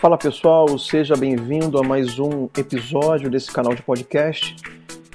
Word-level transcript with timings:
Fala 0.00 0.16
pessoal, 0.16 0.78
seja 0.78 1.14
bem-vindo 1.14 1.76
a 1.76 1.82
mais 1.82 2.18
um 2.18 2.48
episódio 2.56 3.28
desse 3.28 3.52
canal 3.52 3.74
de 3.74 3.82
podcast. 3.82 4.56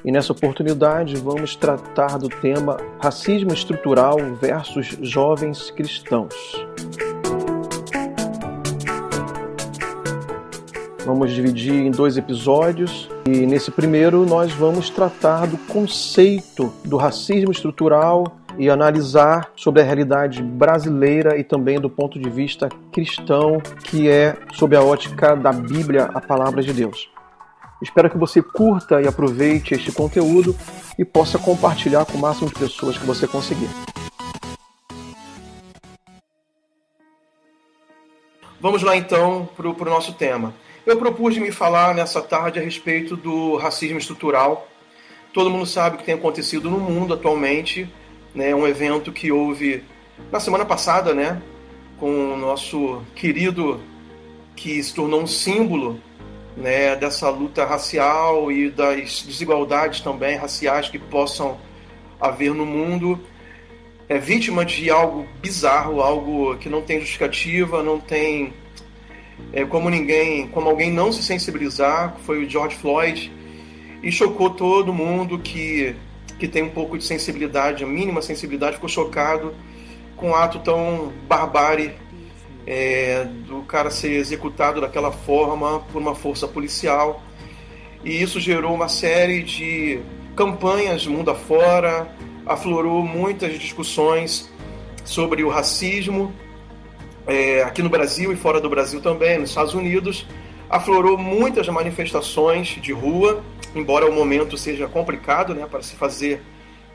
E 0.06 0.12
nessa 0.12 0.32
oportunidade 0.32 1.16
vamos 1.16 1.56
tratar 1.56 2.20
do 2.20 2.30
tema 2.30 2.78
racismo 3.02 3.52
estrutural 3.52 4.18
versus 4.40 4.96
jovens 5.02 5.72
cristãos. 5.72 6.36
Vamos 11.04 11.34
dividir 11.34 11.74
em 11.74 11.90
dois 11.90 12.16
episódios 12.16 13.10
e 13.26 13.48
nesse 13.48 13.72
primeiro 13.72 14.24
nós 14.24 14.54
vamos 14.54 14.92
tratar 14.92 15.48
do 15.48 15.58
conceito 15.58 16.72
do 16.86 16.96
racismo 16.96 17.52
estrutural 17.52 18.38
e 18.58 18.70
analisar 18.70 19.52
sobre 19.56 19.82
a 19.82 19.86
realidade 19.86 20.42
brasileira 20.42 21.38
e 21.38 21.44
também 21.44 21.80
do 21.80 21.90
ponto 21.90 22.20
de 22.20 22.30
vista 22.30 22.70
cristão, 22.92 23.62
que 23.84 24.10
é 24.10 24.38
sob 24.54 24.76
a 24.76 24.82
ótica 24.82 25.36
da 25.36 25.52
Bíblia, 25.52 26.10
a 26.14 26.22
palavra 26.22 26.62
de 26.62 26.74
Deus. 26.74 27.10
Espero 27.82 28.10
que 28.10 28.18
você 28.18 28.42
curta 28.42 29.02
e 29.02 29.08
aproveite 29.08 29.74
este 29.74 29.92
conteúdo 29.92 30.56
e 30.98 31.04
possa 31.04 31.38
compartilhar 31.38 32.06
com 32.06 32.18
o 32.18 32.22
máximo 32.22 32.48
de 32.48 32.56
pessoas 32.56 32.98
que 32.98 33.06
você 33.06 33.28
conseguir. 33.28 33.70
Vamos 38.60 38.82
lá 38.82 38.96
então 38.96 39.48
para 39.56 39.68
o 39.68 39.86
nosso 39.86 40.14
tema. 40.14 40.54
Eu 40.86 40.98
propus 40.98 41.38
me 41.38 41.52
falar 41.52 41.94
nessa 41.94 42.22
tarde 42.22 42.60
a 42.60 42.62
respeito 42.62 43.16
do 43.16 43.58
racismo 43.58 43.98
estrutural. 43.98 44.68
Todo 45.34 45.50
mundo 45.50 45.66
sabe 45.66 45.96
o 45.96 46.00
que 46.00 46.06
tem 46.06 46.16
acontecido 46.16 46.70
no 46.70 46.80
mundo 46.80 47.14
atualmente 47.14 47.92
né, 48.36 48.54
um 48.54 48.68
evento 48.68 49.12
que 49.12 49.32
houve 49.32 49.84
na 50.32 50.40
semana 50.40 50.66
passada, 50.66 51.14
né, 51.14 51.42
com 51.98 52.34
o 52.34 52.38
nosso 52.38 53.02
querido 53.16 53.82
que 54.56 54.84
se 54.84 54.94
tornou 54.94 55.22
um 55.22 55.28
símbolo 55.28 56.00
né, 56.56 56.96
dessa 56.96 57.30
luta 57.30 57.66
racial 57.66 58.52
e 58.52 58.70
das 58.70 59.24
desigualdades 59.24 60.02
também 60.02 60.38
raciais 60.38 60.90
que 60.90 61.00
possam 61.00 61.58
haver 62.20 62.54
no 62.54 62.66
mundo, 62.66 63.20
é 64.08 64.18
vítima 64.18 64.64
de 64.64 64.90
algo 64.90 65.28
bizarro, 65.42 66.02
algo 66.02 66.56
que 66.58 66.70
não 66.70 66.82
tem 66.82 67.00
justificativa, 67.00 67.82
não 67.82 68.00
tem 68.00 68.54
é, 69.52 69.66
como 69.66 69.90
ninguém, 69.90 70.48
como 70.48 70.70
alguém 70.70 70.92
não 70.92 71.12
se 71.12 71.24
sensibilizar, 71.24 72.16
foi 72.26 72.46
o 72.46 72.50
George 72.50 72.76
Floyd 72.76 73.32
e 74.04 74.12
chocou 74.12 74.50
todo 74.50 74.94
mundo 74.94 75.40
que 75.40 75.96
que 76.40 76.48
tem 76.48 76.64
um 76.64 76.70
pouco 76.70 76.98
de 76.98 77.04
sensibilidade, 77.04 77.84
a 77.84 77.88
mínima 77.88 78.22
sensibilidade, 78.22 78.76
ficou 78.76 78.90
chocado 78.90 79.54
com 80.16 80.30
um 80.30 80.36
ato 80.36 80.60
tão 80.60 81.12
barbárie 81.28 81.94
é, 82.66 83.26
do 83.48 83.62
cara 83.62 83.90
ser 83.90 84.14
executado 84.14 84.82
daquela 84.82 85.12
forma 85.12 85.82
por 85.92 86.02
uma 86.02 86.16
força 86.16 86.48
policial. 86.48 87.22
E 88.04 88.22
isso 88.22 88.40
gerou 88.40 88.74
uma 88.74 88.88
série 88.88 89.44
de 89.44 90.00
campanhas 90.36 91.08
mundo 91.08 91.32
afora, 91.32 92.08
aflorou 92.46 93.04
muitas 93.04 93.58
discussões 93.58 94.52
sobre 95.04 95.44
o 95.44 95.50
racismo, 95.50 96.34
é, 97.28 97.64
aqui 97.64 97.82
no 97.82 97.90
Brasil 97.90 98.32
e 98.32 98.36
fora 98.36 98.60
do 98.60 98.70
Brasil 98.70 99.02
também, 99.02 99.40
nos 99.40 99.50
Estados 99.50 99.74
Unidos. 99.74 100.28
Aflorou 100.70 101.18
muitas 101.18 101.68
manifestações 101.68 102.68
de 102.82 102.92
rua 102.92 103.44
embora 103.76 104.10
o 104.10 104.14
momento 104.14 104.58
seja 104.58 104.88
complicado 104.88 105.54
né, 105.54 105.68
para 105.70 105.84
se 105.84 105.96
fazer 105.96 106.42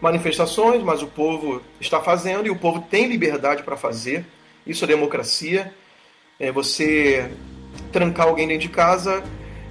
manifestações, 0.01 0.83
mas 0.83 1.03
o 1.03 1.07
povo 1.07 1.61
está 1.81 2.01
fazendo 2.01 2.47
e 2.47 2.51
o 2.51 2.57
povo 2.57 2.81
tem 2.91 3.07
liberdade 3.07 3.63
para 3.63 3.77
fazer. 3.77 4.25
Isso 4.67 4.85
é 4.85 4.89
democracia. 4.89 5.73
É 6.39 6.51
você 6.51 7.31
trancar 7.93 8.27
alguém 8.27 8.49
dentro 8.49 8.63
de 8.63 8.71
casa 8.71 9.23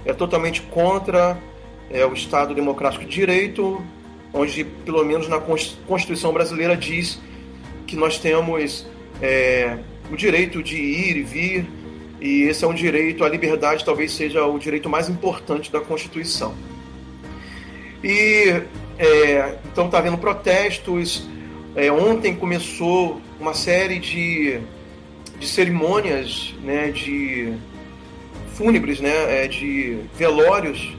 é 0.04 0.12
totalmente 0.12 0.62
contra 0.62 1.38
é, 1.90 2.04
o 2.06 2.12
Estado 2.12 2.54
Democrático 2.54 3.04
de 3.04 3.10
Direito, 3.10 3.84
onde, 4.32 4.64
pelo 4.64 5.04
menos 5.04 5.28
na 5.28 5.40
Constituição 5.86 6.32
brasileira, 6.32 6.76
diz 6.76 7.20
que 7.86 7.96
nós 7.96 8.18
temos 8.18 8.86
é, 9.20 9.78
o 10.10 10.16
direito 10.16 10.62
de 10.62 10.76
ir 10.76 11.16
e 11.16 11.22
vir, 11.22 11.66
e 12.20 12.42
esse 12.42 12.64
é 12.64 12.68
um 12.68 12.74
direito, 12.74 13.24
a 13.24 13.28
liberdade 13.28 13.84
talvez 13.84 14.12
seja 14.12 14.44
o 14.44 14.58
direito 14.58 14.88
mais 14.88 15.08
importante 15.08 15.70
da 15.72 15.80
Constituição. 15.80 16.54
E 18.02 18.62
é, 18.98 19.56
então 19.72 19.86
está 19.86 19.98
havendo 19.98 20.18
protestos. 20.18 21.26
É, 21.74 21.90
ontem 21.90 22.34
começou 22.34 23.20
uma 23.38 23.54
série 23.54 23.98
de, 23.98 24.60
de 25.38 25.46
cerimônias 25.46 26.54
né, 26.62 26.90
de 26.90 27.54
fúnebres, 28.54 29.00
né, 29.00 29.44
é, 29.44 29.48
de 29.48 30.00
velórios 30.16 30.94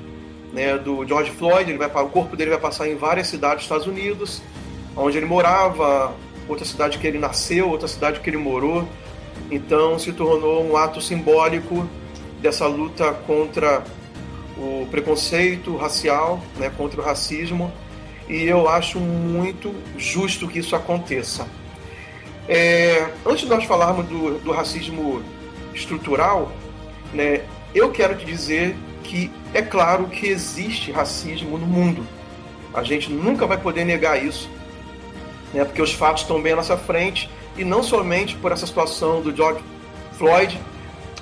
né, 0.52 0.78
do 0.78 1.06
George 1.06 1.32
Floyd. 1.32 1.70
Ele 1.70 1.78
vai, 1.78 1.88
o 1.88 2.10
corpo 2.10 2.36
dele 2.36 2.50
vai 2.50 2.60
passar 2.60 2.88
em 2.88 2.96
várias 2.96 3.28
cidades 3.28 3.58
dos 3.58 3.66
Estados 3.66 3.88
Unidos, 3.88 4.42
onde 4.96 5.18
ele 5.18 5.28
morava, 5.28 6.16
outra 6.48 6.66
cidade 6.66 6.98
que 6.98 7.06
ele 7.06 7.20
nasceu, 7.20 7.70
outra 7.70 7.88
cidade 7.88 8.20
que 8.20 8.30
ele 8.30 8.38
morou. 8.38 8.88
Então 9.52 10.00
se 10.00 10.12
tornou 10.12 10.64
um 10.66 10.76
ato 10.76 11.02
simbólico 11.02 11.88
dessa 12.42 12.66
luta 12.66 13.12
contra 13.28 13.84
o 14.62 14.88
preconceito 14.92 15.76
racial, 15.76 16.40
né, 16.58 16.72
contra 16.78 17.02
o 17.02 17.04
racismo, 17.04 17.72
e 18.30 18.44
eu 18.44 18.70
acho 18.70 19.00
muito 19.00 19.74
justo 19.98 20.48
que 20.48 20.60
isso 20.60 20.76
aconteça. 20.76 21.48
É, 22.48 23.10
antes 23.26 23.42
de 23.42 23.50
nós 23.50 23.64
falarmos 23.64 24.06
do, 24.06 24.40
do 24.40 24.52
racismo 24.52 25.24
estrutural, 25.74 26.52
né, 27.12 27.42
eu 27.74 27.92
quero 27.92 28.16
te 28.16 28.26
dizer 28.26 28.76
que 29.04 29.32
é 29.54 29.62
claro 29.62 30.08
que 30.08 30.28
existe 30.28 30.92
racismo 30.92 31.58
no 31.58 31.66
mundo. 31.66 32.06
A 32.74 32.84
gente 32.84 33.12
nunca 33.12 33.48
vai 33.48 33.58
poder 33.58 33.84
negar 33.84 34.24
isso, 34.24 34.50
né, 35.54 35.66
porque 35.66 35.82
os 35.82 35.92
fatos 35.92 36.22
estão 36.22 36.40
bem 36.40 36.54
à 36.54 36.58
nossa 36.58 36.78
frente, 36.78 37.30
e 37.58 37.66
não 37.66 37.82
somente 37.82 38.36
por 38.36 38.52
essa 38.52 38.68
situação 38.68 39.22
do 39.22 39.36
George 39.36 39.64
Floyd, 40.18 40.58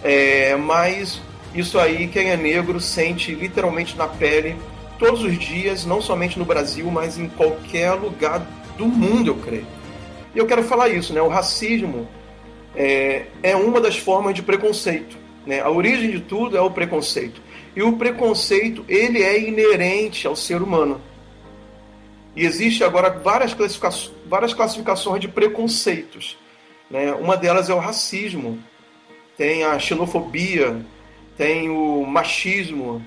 é, 0.04 0.56
mas 0.56 1.22
isso 1.54 1.80
aí, 1.80 2.08
quem 2.08 2.30
é 2.30 2.38
negro 2.38 2.80
sente 2.80 3.34
literalmente 3.34 3.98
na 3.98 4.08
pele 4.08 4.56
todos 4.98 5.24
os 5.24 5.38
dias, 5.38 5.86
não 5.86 6.02
somente 6.02 6.38
no 6.38 6.46
Brasil, 6.46 6.90
mas 6.92 7.18
em 7.18 7.28
qualquer 7.30 7.94
lugar 7.94 8.46
do 8.78 8.86
mundo, 8.86 9.32
eu 9.32 9.36
creio. 9.36 9.66
E 10.36 10.38
eu 10.38 10.46
quero 10.46 10.64
falar 10.64 10.90
isso, 10.90 11.14
né? 11.14 11.22
O 11.22 11.28
racismo 11.28 12.08
é, 12.76 13.26
é 13.42 13.56
uma 13.56 13.82
das 13.82 13.98
formas 13.98 14.36
de 14.36 14.44
preconceito. 14.44 15.18
Né? 15.46 15.62
A 15.62 15.70
origem 15.70 16.12
de 16.12 16.20
tudo 16.20 16.56
é 16.56 16.62
o 16.62 16.70
preconceito. 16.70 17.42
E 17.76 17.82
o 17.82 17.94
preconceito, 17.94 18.86
ele 18.88 19.24
é 19.24 19.40
inerente 19.40 20.28
ao 20.28 20.36
ser 20.36 20.62
humano. 20.62 21.02
E 22.36 22.46
existe 22.46 22.84
agora 22.84 23.10
várias 23.10 23.54
classificações, 23.54 24.14
várias 24.28 24.54
classificações 24.54 25.22
de 25.22 25.28
preconceitos. 25.28 26.38
Né? 26.90 27.14
Uma 27.14 27.36
delas 27.36 27.70
é 27.70 27.74
o 27.74 27.80
racismo, 27.80 28.60
tem 29.38 29.64
a 29.64 29.80
xenofobia, 29.80 30.86
tem 31.40 31.70
o 31.70 32.06
machismo 32.06 33.02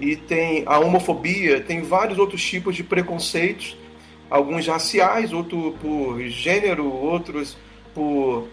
e 0.00 0.16
tem 0.16 0.62
a 0.64 0.78
homofobia, 0.78 1.60
tem 1.60 1.82
vários 1.82 2.18
outros 2.18 2.42
tipos 2.42 2.74
de 2.74 2.82
preconceitos, 2.82 3.76
alguns 4.30 4.66
raciais, 4.66 5.34
outros 5.34 5.74
por 5.82 6.18
gênero, 6.22 6.90
outros 6.90 7.58
por 7.94 8.48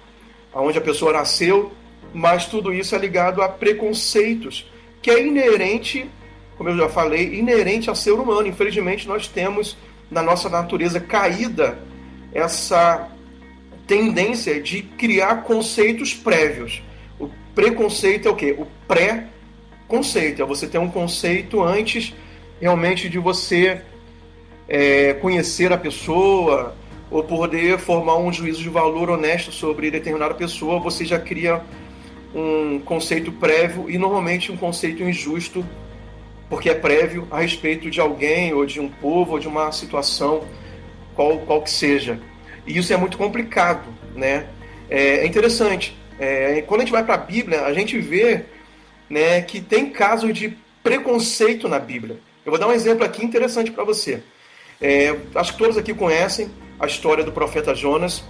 aonde 0.54 0.78
a 0.78 0.82
pessoa 0.82 1.14
nasceu, 1.14 1.72
mas 2.14 2.46
tudo 2.48 2.74
isso 2.74 2.94
é 2.94 2.98
ligado 2.98 3.42
a 3.42 3.48
preconceitos, 3.48 4.70
que 5.02 5.10
é 5.10 5.26
inerente, 5.26 6.12
como 6.58 6.68
eu 6.68 6.76
já 6.76 6.90
falei, 6.90 7.34
inerente 7.36 7.88
ao 7.88 7.96
ser 7.96 8.12
humano. 8.12 8.50
Infelizmente, 8.50 9.08
nós 9.08 9.30
temos 9.30 9.78
na 10.12 10.22
nossa 10.22 10.50
natureza 10.50 11.00
caída 11.00 11.80
essa 12.34 13.10
tendência 13.88 14.60
de 14.60 14.82
criar 14.82 15.44
conceitos 15.44 16.14
prévios. 16.14 16.84
Preconceito 17.54 18.28
é 18.28 18.32
o 18.32 18.36
quê? 18.36 18.56
O 18.58 18.66
pré-conceito. 19.92 20.42
É 20.42 20.46
você 20.46 20.66
ter 20.66 20.78
um 20.78 20.90
conceito 20.90 21.62
antes 21.62 22.14
realmente 22.60 23.10
de 23.10 23.20
você 23.20 23.82
é, 24.68 25.14
conhecer 25.16 25.74
a 25.74 25.78
pessoa 25.78 26.76
ou 27.10 27.24
poder 27.24 27.78
formar 27.78 28.18
um 28.18 28.32
juízo 28.32 28.62
de 28.62 28.70
valor 28.70 29.10
honesto 29.10 29.52
sobre 29.52 29.92
determinada 29.92 30.34
pessoa. 30.34 30.80
Você 30.80 31.04
já 31.04 31.20
cria 31.20 31.62
um 32.34 32.80
conceito 32.80 33.32
prévio 33.34 33.90
e 33.90 33.98
normalmente 33.98 34.52
um 34.52 34.58
conceito 34.58 35.04
injusto 35.04 35.66
porque 36.50 36.70
é 36.70 36.76
prévio 36.76 37.28
a 37.30 37.42
respeito 37.42 37.90
de 37.90 38.00
alguém 38.00 38.54
ou 38.54 38.66
de 38.66 38.80
um 38.80 38.90
povo 38.90 39.34
ou 39.34 39.40
de 39.40 39.48
uma 39.48 39.72
situação 39.72 40.44
qual, 41.14 41.40
qual 41.40 41.62
que 41.62 41.70
seja. 41.70 42.20
E 42.66 42.78
isso 42.78 42.94
é 42.94 42.98
muito 42.98 43.18
complicado, 43.18 43.88
né? 44.16 44.48
É, 44.90 45.20
é 45.20 45.26
interessante. 45.26 45.98
É, 46.20 46.62
quando 46.62 46.82
a 46.82 46.84
gente 46.84 46.92
vai 46.92 47.04
para 47.04 47.16
a 47.16 47.18
Bíblia, 47.18 47.66
a 47.66 47.74
gente 47.74 47.98
vê 48.00 48.46
né, 49.12 49.42
que 49.42 49.60
tem 49.60 49.90
casos 49.90 50.34
de 50.34 50.58
preconceito 50.82 51.68
na 51.68 51.78
Bíblia. 51.78 52.18
Eu 52.46 52.52
vou 52.52 52.58
dar 52.58 52.68
um 52.68 52.72
exemplo 52.72 53.04
aqui 53.04 53.26
interessante 53.26 53.70
para 53.70 53.84
você. 53.84 54.24
É, 54.80 55.14
acho 55.36 55.52
que 55.52 55.60
todos 55.60 55.78
aqui 55.78 55.94
conhecem 55.94 56.50
a 56.80 56.88
história 56.88 57.22
do 57.22 57.32
profeta 57.32 57.76
Jonas. 57.76 58.24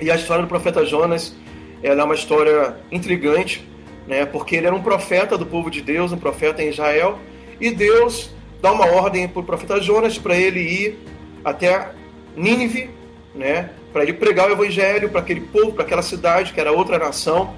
E 0.00 0.08
a 0.08 0.14
história 0.14 0.44
do 0.44 0.48
profeta 0.48 0.86
Jonas 0.86 1.34
ela 1.82 2.02
é 2.02 2.04
uma 2.04 2.14
história 2.14 2.76
intrigante, 2.90 3.66
né? 4.06 4.24
Porque 4.24 4.54
ele 4.54 4.66
era 4.66 4.76
um 4.76 4.82
profeta 4.82 5.36
do 5.36 5.44
povo 5.44 5.70
de 5.70 5.82
Deus, 5.82 6.12
um 6.12 6.18
profeta 6.18 6.62
em 6.62 6.68
Israel, 6.68 7.18
e 7.60 7.70
Deus 7.70 8.30
dá 8.62 8.70
uma 8.70 8.86
ordem 8.86 9.26
para 9.26 9.40
o 9.40 9.44
profeta 9.44 9.80
Jonas 9.80 10.16
para 10.16 10.36
ele 10.36 10.60
ir 10.60 10.98
até 11.44 11.90
Nínive, 12.36 12.90
né? 13.34 13.70
Para 13.92 14.04
ele 14.04 14.12
pregar 14.12 14.48
o 14.48 14.52
evangelho 14.52 15.08
para 15.10 15.20
aquele 15.20 15.40
povo, 15.40 15.72
para 15.72 15.82
aquela 15.82 16.02
cidade 16.02 16.52
que 16.52 16.60
era 16.60 16.70
outra 16.70 16.96
nação, 16.96 17.56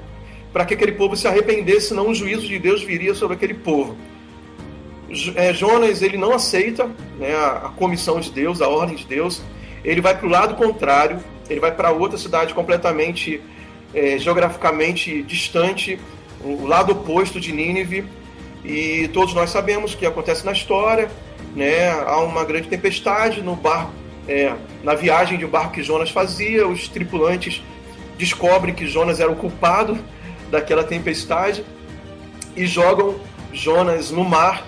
para 0.53 0.65
que 0.65 0.75
aquele 0.75 0.93
povo 0.93 1.17
se 1.17 1.27
arrependesse, 1.27 1.89
senão 1.89 2.09
o 2.09 2.15
juízo 2.15 2.47
de 2.47 2.59
Deus 2.59 2.83
viria 2.83 3.15
sobre 3.15 3.37
aquele 3.37 3.55
povo. 3.55 3.97
É, 5.37 5.55
Jonas 5.55 6.03
ele 6.03 6.19
não 6.19 6.33
aceita 6.33 6.91
né, 7.19 7.35
a, 7.35 7.73
comissão 7.77 8.21
de 8.21 8.31
Deus, 8.31 8.61
a 8.61 8.69
ordem 8.69 8.97
de 8.97 9.07
Deus. 9.07 9.43
Ele 9.85 10.01
vai 10.01 10.17
para 10.17 10.27
o 10.27 10.31
lado 10.31 10.55
contrário, 10.55 11.19
ele 11.49 11.61
vai 11.61 11.73
para 11.73 11.91
outra 11.91 12.19
cidade 12.19 12.53
completamente 12.53 13.41
é, 13.95 14.19
geograficamente 14.19 15.23
distante, 15.23 15.99
o 16.43 16.67
lado 16.67 16.93
oposto 16.93 17.41
de 17.41 17.53
Nínive. 17.53 18.05
E 18.65 19.09
todos 19.15 19.33
nós 19.33 19.51
sabemos 19.51 19.95
que 19.95 20.05
acontece 20.05 20.45
na 20.45 20.53
história. 20.53 21.11
Né? 21.55 21.91
Há 21.91 22.19
uma 22.21 22.45
grande 22.45 22.69
tempestade 22.69 23.41
no 23.41 23.57
barco, 23.57 23.93
é, 24.29 24.53
na 24.85 24.95
viagem 24.95 25.39
de 25.39 25.47
barco 25.47 25.73
que 25.73 25.83
Jonas 25.83 26.11
fazia. 26.11 26.67
Os 26.69 26.87
tripulantes 26.87 27.63
descobrem 28.19 28.75
que 28.75 28.87
Jonas 28.87 29.21
era 29.21 29.31
o 29.31 29.37
culpado 29.37 29.99
daquela 30.51 30.85
tempestade 30.85 31.65
e 32.57 32.67
jogam 32.67 33.17
Jonas 33.53 34.11
no 34.11 34.25
mar 34.25 34.65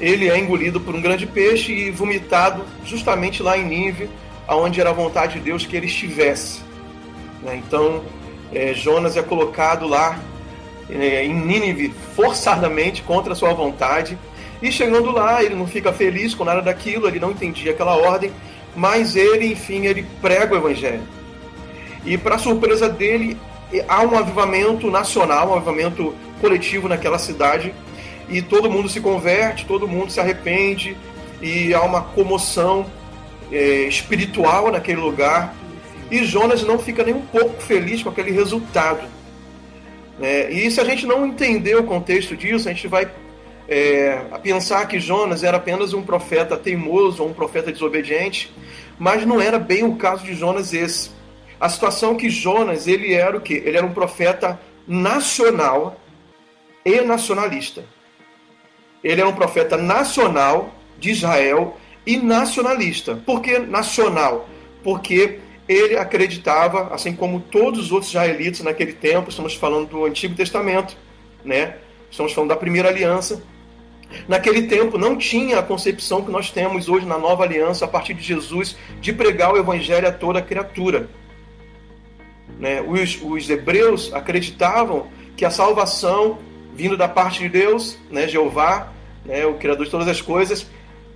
ele 0.00 0.28
é 0.28 0.38
engolido 0.38 0.80
por 0.80 0.94
um 0.94 1.00
grande 1.00 1.26
peixe 1.26 1.72
e 1.72 1.90
vomitado 1.90 2.64
justamente 2.84 3.42
lá 3.42 3.56
em 3.56 3.64
Nínive, 3.64 4.10
aonde 4.46 4.80
era 4.80 4.90
a 4.90 4.92
vontade 4.92 5.34
de 5.34 5.40
Deus 5.40 5.64
que 5.64 5.76
ele 5.76 5.86
estivesse. 5.86 6.60
Né? 7.42 7.62
Então, 7.66 8.02
é, 8.52 8.74
Jonas 8.74 9.16
é 9.16 9.22
colocado 9.22 9.88
lá 9.88 10.18
é, 10.90 11.24
em 11.24 11.34
Nínive 11.34 11.94
forçadamente 12.14 13.02
contra 13.02 13.32
a 13.32 13.36
sua 13.36 13.54
vontade. 13.54 14.18
E 14.60 14.70
chegando 14.70 15.10
lá, 15.10 15.42
ele 15.42 15.54
não 15.54 15.66
fica 15.66 15.92
feliz 15.92 16.34
com 16.34 16.44
nada 16.44 16.62
daquilo, 16.62 17.08
ele 17.08 17.18
não 17.18 17.30
entendia 17.30 17.72
aquela 17.72 17.96
ordem, 17.96 18.32
mas 18.74 19.16
ele, 19.16 19.52
enfim, 19.52 19.86
ele 19.86 20.06
prega 20.20 20.54
o 20.54 20.58
evangelho. 20.58 21.02
E 22.04 22.16
para 22.16 22.38
surpresa 22.38 22.88
dele, 22.88 23.36
há 23.88 24.02
um 24.02 24.16
avivamento 24.16 24.90
nacional, 24.90 25.50
um 25.50 25.54
avivamento 25.54 26.14
coletivo 26.40 26.88
naquela 26.88 27.18
cidade 27.18 27.74
e 28.28 28.42
todo 28.42 28.70
mundo 28.70 28.88
se 28.88 29.00
converte, 29.00 29.66
todo 29.66 29.86
mundo 29.86 30.10
se 30.10 30.20
arrepende 30.20 30.96
e 31.40 31.72
há 31.74 31.82
uma 31.82 32.02
comoção 32.02 32.86
é, 33.50 33.82
espiritual 33.82 34.70
naquele 34.70 35.00
lugar. 35.00 35.54
E 36.10 36.24
Jonas 36.24 36.62
não 36.62 36.78
fica 36.78 37.02
nem 37.02 37.14
um 37.14 37.26
pouco 37.26 37.60
feliz 37.60 38.02
com 38.02 38.08
aquele 38.08 38.30
resultado. 38.30 39.06
É, 40.20 40.50
e 40.50 40.70
se 40.70 40.80
a 40.80 40.84
gente 40.84 41.04
não 41.06 41.26
entender 41.26 41.76
o 41.76 41.84
contexto 41.84 42.36
disso, 42.36 42.68
a 42.68 42.72
gente 42.72 42.88
vai 42.88 43.08
é, 43.68 44.20
pensar 44.42 44.86
que 44.86 44.98
Jonas 44.98 45.42
era 45.42 45.56
apenas 45.56 45.92
um 45.92 46.02
profeta 46.02 46.56
teimoso 46.56 47.22
ou 47.22 47.28
um 47.28 47.32
profeta 47.32 47.72
desobediente, 47.72 48.52
mas 48.98 49.26
não 49.26 49.40
era 49.40 49.58
bem 49.58 49.84
o 49.84 49.96
caso 49.96 50.24
de 50.24 50.34
Jonas 50.34 50.72
esse. 50.72 51.10
A 51.60 51.68
situação 51.68 52.16
que 52.16 52.28
Jonas 52.28 52.86
ele 52.86 53.14
era 53.14 53.36
o 53.36 53.40
que? 53.40 53.54
Ele 53.54 53.76
era 53.76 53.86
um 53.86 53.92
profeta 53.94 54.60
nacional 54.86 55.98
e 56.84 57.00
nacionalista. 57.00 57.84
Ele 59.02 59.20
era 59.20 59.28
um 59.28 59.34
profeta 59.34 59.76
nacional 59.76 60.74
de 60.98 61.10
Israel 61.10 61.76
e 62.06 62.16
nacionalista. 62.16 63.16
Por 63.16 63.40
que 63.40 63.58
nacional? 63.58 64.48
Porque 64.82 65.40
ele 65.68 65.96
acreditava, 65.96 66.94
assim 66.94 67.14
como 67.14 67.40
todos 67.40 67.86
os 67.86 67.92
outros 67.92 68.10
israelitas 68.10 68.60
naquele 68.60 68.92
tempo, 68.92 69.30
estamos 69.30 69.54
falando 69.54 69.88
do 69.88 70.04
Antigo 70.04 70.34
Testamento, 70.34 70.96
né? 71.44 71.76
Estamos 72.10 72.32
falando 72.32 72.50
da 72.50 72.56
primeira 72.56 72.88
aliança. 72.88 73.42
Naquele 74.28 74.62
tempo 74.68 74.96
não 74.96 75.16
tinha 75.16 75.58
a 75.58 75.62
concepção 75.62 76.22
que 76.22 76.30
nós 76.30 76.50
temos 76.50 76.88
hoje 76.88 77.04
na 77.04 77.18
nova 77.18 77.42
aliança, 77.42 77.84
a 77.84 77.88
partir 77.88 78.14
de 78.14 78.22
Jesus, 78.22 78.76
de 79.00 79.12
pregar 79.12 79.52
o 79.52 79.56
evangelho 79.56 80.06
a 80.06 80.12
toda 80.12 80.40
criatura. 80.40 81.08
Né? 82.58 82.80
Os, 82.80 83.18
os 83.22 83.50
hebreus 83.50 84.12
acreditavam 84.12 85.06
que 85.36 85.44
a 85.44 85.50
salvação 85.50 86.38
vindo 86.76 86.96
da 86.96 87.08
parte 87.08 87.40
de 87.40 87.48
Deus, 87.48 87.98
né, 88.10 88.28
Jeová, 88.28 88.92
né, 89.24 89.46
o 89.46 89.54
Criador 89.54 89.86
de 89.86 89.90
todas 89.90 90.06
as 90.06 90.20
coisas, 90.20 90.66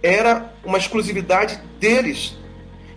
era 0.02 0.52
uma 0.64 0.78
exclusividade 0.78 1.60
deles. 1.78 2.36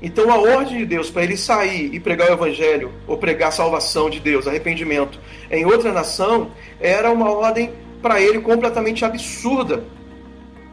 Então 0.01 0.31
a 0.31 0.38
ordem 0.38 0.78
de 0.78 0.86
Deus 0.86 1.12
para 1.12 1.24
ele 1.24 1.36
sair 1.36 1.94
e 1.94 2.00
pregar 2.00 2.30
o 2.30 2.34
Evangelho, 2.34 2.92
ou 3.06 3.18
pregar 3.18 3.50
a 3.50 3.51
salvação 3.51 4.10
de 4.10 4.19
Deus, 4.19 4.48
arrependimento, 4.48 5.19
em 5.51 5.66
outra 5.66 5.92
nação, 5.92 6.51
era 6.80 7.12
uma 7.12 7.30
ordem 7.30 7.72
para 8.01 8.22
ele 8.22 8.40
completamente 8.40 9.04
absurda. 9.04 9.84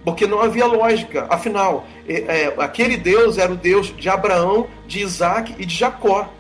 Porque 0.05 0.27
não 0.27 0.41
havia 0.41 0.65
lógica. 0.65 1.27
Afinal, 1.29 1.87
é, 2.09 2.45
é, 2.45 2.55
aquele 2.59 2.97
Deus 2.97 3.37
era 3.37 3.53
o 3.53 3.57
Deus 3.57 3.95
de 3.95 4.09
Abraão, 4.09 4.67
de 4.87 5.01
Isaac 5.01 5.55
e 5.59 5.67
de 5.67 5.75
Jacó. 5.75 6.33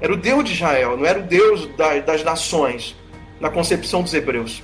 Era 0.00 0.12
o 0.12 0.16
Deus 0.16 0.44
de 0.44 0.52
Israel, 0.52 0.96
não 0.96 1.04
era 1.04 1.18
o 1.18 1.22
Deus 1.22 1.66
da, 1.76 1.98
das 1.98 2.24
nações, 2.24 2.96
na 3.38 3.50
concepção 3.50 4.02
dos 4.02 4.14
hebreus. 4.14 4.62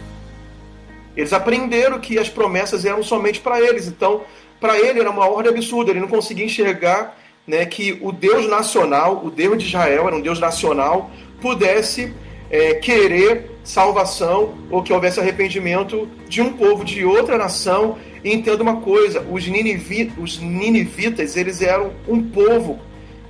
Eles 1.16 1.32
aprenderam 1.32 1.98
que 1.98 2.18
as 2.18 2.28
promessas 2.28 2.84
eram 2.84 3.02
somente 3.02 3.40
para 3.40 3.60
eles. 3.60 3.86
Então, 3.86 4.22
para 4.60 4.78
ele 4.78 5.00
era 5.00 5.10
uma 5.10 5.28
ordem 5.28 5.52
absurda. 5.52 5.90
Ele 5.90 6.00
não 6.00 6.08
conseguia 6.08 6.44
enxergar 6.44 7.18
né, 7.46 7.64
que 7.64 7.98
o 8.02 8.12
Deus 8.12 8.46
nacional, 8.48 9.22
o 9.24 9.30
Deus 9.30 9.58
de 9.58 9.66
Israel, 9.66 10.06
era 10.06 10.16
um 10.16 10.20
Deus 10.20 10.38
nacional, 10.38 11.10
pudesse 11.40 12.12
é, 12.50 12.74
querer 12.74 13.50
salvação 13.64 14.54
ou 14.70 14.82
que 14.82 14.92
houvesse 14.92 15.18
arrependimento 15.18 16.08
de 16.28 16.40
um 16.40 16.52
povo 16.52 16.84
de 16.84 17.04
outra 17.04 17.38
nação. 17.38 17.98
E 18.22 18.32
entenda 18.32 18.62
uma 18.62 18.80
coisa: 18.80 19.24
os, 19.30 19.46
ninivi, 19.46 20.12
os 20.18 20.38
ninivitas 20.38 21.36
eles 21.36 21.62
eram 21.62 21.92
um 22.06 22.22
povo 22.22 22.78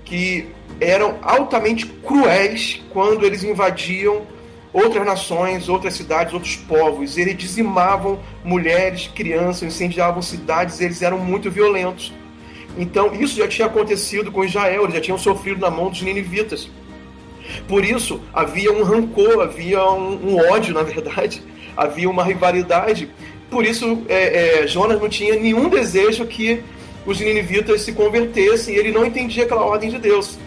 que 0.05 0.49
eram 0.81 1.19
altamente 1.23 1.87
cruéis 1.87 2.83
quando 2.93 3.25
eles 3.25 3.43
invadiam 3.43 4.23
outras 4.73 5.07
nações, 5.07 5.69
outras 5.69 5.95
cidades, 5.95 6.35
outros 6.35 6.57
povos. 6.57 7.17
Eles 7.17 7.37
dizimavam 7.37 8.19
mulheres, 8.45 9.11
crianças, 9.15 9.63
incendiavam 9.63 10.21
cidades, 10.21 10.81
eles 10.81 11.01
eram 11.03 11.19
muito 11.19 11.51
violentos. 11.51 12.13
Então, 12.77 13.15
isso 13.15 13.37
já 13.37 13.49
tinha 13.49 13.67
acontecido 13.67 14.31
com 14.31 14.45
Israel, 14.45 14.83
eles 14.83 14.95
já 14.95 15.01
tinham 15.01 15.19
sofrido 15.19 15.61
na 15.61 15.71
mão 15.71 15.89
dos 15.89 16.03
ninivitas. 16.03 16.69
Por 17.67 17.85
isso, 17.85 18.21
havia 18.35 18.71
um 18.71 18.83
rancor, 18.83 19.41
havia 19.41 19.83
um, 19.85 20.33
um 20.33 20.53
ódio, 20.53 20.75
na 20.75 20.83
verdade, 20.83 21.43
havia 21.77 22.11
uma 22.11 22.23
rivalidade. 22.23 23.09
Por 23.51 23.65
isso, 23.65 24.03
é, 24.09 24.63
é, 24.65 24.67
Jonas 24.67 25.01
não 25.01 25.09
tinha 25.09 25.37
nenhum 25.37 25.71
desejo 25.71 26.27
que 26.27 26.63
os 27.07 27.21
ninivitas 27.21 27.83
se 27.83 27.93
convertessem, 27.93 28.75
ele 28.75 28.91
não 28.91 29.07
entendia 29.07 29.45
aquela 29.45 29.65
ordem 29.65 29.89
de 29.89 29.99
Deus. 29.99 30.39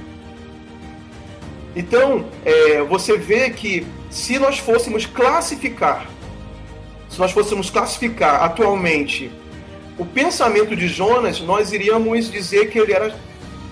Então, 1.80 2.26
é, 2.44 2.82
você 2.82 3.18
vê 3.18 3.50
que 3.52 3.88
se 4.10 4.38
nós 4.38 4.60
fôssemos 4.60 5.06
classificar, 5.06 6.10
se 7.08 7.18
nós 7.18 7.32
fôssemos 7.32 7.70
classificar 7.70 8.44
atualmente 8.44 9.32
o 9.98 10.06
pensamento 10.06 10.76
de 10.76 10.90
Jonas, 10.90 11.40
nós 11.40 11.72
iríamos 11.72 12.30
dizer 12.30 12.70
que 12.70 12.78
ele 12.78 12.92
era, 12.92 13.16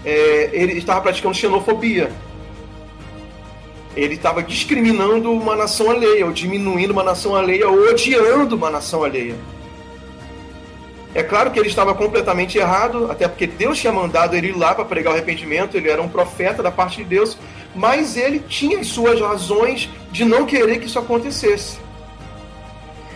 é, 0.05 0.49
ele 0.53 0.77
estava 0.77 1.01
praticando 1.01 1.35
xenofobia. 1.35 2.09
Ele 3.93 4.13
estava 4.13 4.41
discriminando 4.41 5.29
uma 5.29 5.57
nação 5.57 5.91
alheia, 5.91 6.25
ou 6.25 6.31
diminuindo 6.31 6.91
uma 6.91 7.03
nação 7.03 7.35
alheia, 7.35 7.67
ou 7.67 7.89
odiando 7.89 8.55
uma 8.55 8.69
nação 8.69 9.03
alheia. 9.03 9.35
É 11.13 11.23
claro 11.23 11.51
que 11.51 11.59
ele 11.59 11.67
estava 11.67 11.93
completamente 11.93 12.57
errado, 12.57 13.11
até 13.11 13.27
porque 13.27 13.47
Deus 13.47 13.79
tinha 13.79 13.91
mandado 13.91 14.33
ele 14.35 14.49
ir 14.49 14.57
lá 14.57 14.73
para 14.73 14.85
pregar 14.85 15.11
o 15.11 15.15
arrependimento, 15.15 15.75
ele 15.75 15.89
era 15.89 16.01
um 16.01 16.07
profeta 16.07 16.63
da 16.63 16.71
parte 16.71 16.97
de 16.97 17.05
Deus, 17.05 17.37
mas 17.77 18.17
ele 18.17 18.39
tinha 18.39 18.79
as 18.79 18.87
suas 18.87 19.21
razões 19.21 19.87
de 20.11 20.25
não 20.25 20.45
querer 20.45 20.79
que 20.79 20.87
isso 20.87 20.99
acontecesse. 20.99 21.77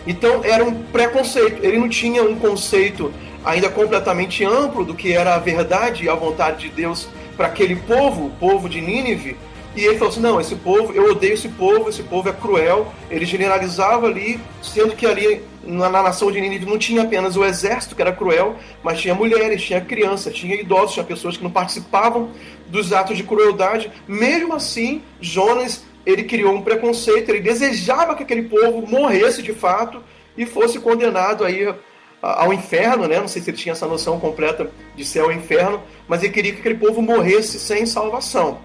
Então 0.06 0.42
era 0.44 0.64
um 0.64 0.82
preconceito, 0.84 1.64
ele 1.64 1.78
não 1.78 1.88
tinha 1.88 2.22
um 2.22 2.36
conceito 2.36 3.12
ainda 3.44 3.68
completamente 3.68 4.44
amplo 4.44 4.84
do 4.84 4.94
que 4.94 5.12
era 5.12 5.34
a 5.34 5.38
verdade 5.38 6.04
e 6.04 6.08
a 6.08 6.14
vontade 6.14 6.68
de 6.68 6.74
Deus 6.74 7.08
para 7.36 7.48
aquele 7.48 7.76
povo, 7.76 8.26
o 8.26 8.30
povo 8.30 8.68
de 8.68 8.80
Nínive. 8.80 9.36
E 9.74 9.84
ele 9.84 9.98
falou 9.98 10.10
assim: 10.10 10.20
não, 10.20 10.40
esse 10.40 10.54
povo, 10.54 10.92
eu 10.92 11.10
odeio 11.10 11.34
esse 11.34 11.48
povo, 11.48 11.88
esse 11.88 12.02
povo 12.02 12.28
é 12.28 12.32
cruel. 12.32 12.92
Ele 13.10 13.24
generalizava 13.24 14.06
ali, 14.06 14.38
sendo 14.62 14.94
que 14.94 15.06
ali 15.06 15.42
na, 15.64 15.88
na 15.88 16.02
nação 16.02 16.30
de 16.30 16.40
Nínive 16.40 16.66
não 16.66 16.78
tinha 16.78 17.02
apenas 17.02 17.36
o 17.36 17.44
exército, 17.44 17.94
que 17.94 18.02
era 18.02 18.12
cruel, 18.12 18.56
mas 18.82 19.00
tinha 19.00 19.14
mulheres, 19.14 19.62
tinha 19.62 19.80
crianças, 19.80 20.34
tinha 20.34 20.54
idosos, 20.54 20.94
tinha 20.94 21.04
pessoas 21.04 21.36
que 21.36 21.42
não 21.42 21.50
participavam 21.50 22.30
dos 22.66 22.92
atos 22.92 23.16
de 23.16 23.22
crueldade. 23.22 23.90
Mesmo 24.06 24.54
assim, 24.54 25.02
Jonas 25.20 25.84
ele 26.04 26.24
criou 26.24 26.52
um 26.54 26.62
preconceito, 26.62 27.28
ele 27.28 27.40
desejava 27.40 28.14
que 28.14 28.22
aquele 28.22 28.42
povo 28.42 28.84
morresse 28.86 29.42
de 29.42 29.52
fato 29.52 30.02
e 30.36 30.44
fosse 30.44 30.80
condenado 30.80 31.44
aí 31.44 31.72
ao 32.20 32.52
inferno, 32.52 33.06
né? 33.06 33.20
Não 33.20 33.28
sei 33.28 33.42
se 33.42 33.50
ele 33.50 33.56
tinha 33.56 33.72
essa 33.72 33.86
noção 33.86 34.18
completa 34.18 34.70
de 34.96 35.04
céu 35.04 35.30
e 35.30 35.36
inferno, 35.36 35.82
mas 36.08 36.22
ele 36.22 36.32
queria 36.32 36.52
que 36.52 36.60
aquele 36.60 36.76
povo 36.76 37.02
morresse 37.02 37.58
sem 37.58 37.86
salvação. 37.86 38.58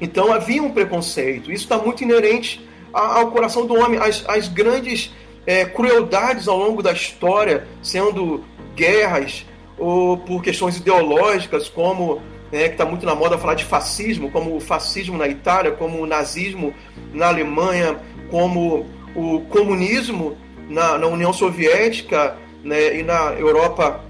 Então 0.00 0.32
havia 0.32 0.62
um 0.62 0.70
preconceito. 0.70 1.52
Isso 1.52 1.64
está 1.64 1.78
muito 1.78 2.02
inerente 2.02 2.66
ao 2.92 3.30
coração 3.30 3.66
do 3.66 3.74
homem, 3.74 4.00
as, 4.00 4.24
as 4.28 4.48
grandes 4.48 5.12
é, 5.46 5.64
crueldades 5.64 6.48
ao 6.48 6.56
longo 6.56 6.82
da 6.82 6.92
história, 6.92 7.66
sendo 7.82 8.44
guerras 8.74 9.46
ou 9.78 10.16
por 10.18 10.42
questões 10.42 10.76
ideológicas, 10.76 11.68
como 11.68 12.20
né, 12.52 12.68
que 12.68 12.74
está 12.74 12.84
muito 12.84 13.06
na 13.06 13.14
moda 13.14 13.38
falar 13.38 13.54
de 13.54 13.64
fascismo, 13.64 14.30
como 14.30 14.56
o 14.56 14.60
fascismo 14.60 15.16
na 15.16 15.28
Itália, 15.28 15.72
como 15.72 16.00
o 16.00 16.06
nazismo 16.06 16.74
na 17.12 17.28
Alemanha, 17.28 17.98
como 18.30 18.86
o 19.14 19.40
comunismo 19.48 20.36
na, 20.68 20.98
na 20.98 21.06
União 21.06 21.32
Soviética 21.32 22.36
né, 22.62 22.98
e 22.98 23.02
na 23.02 23.32
Europa, 23.32 24.04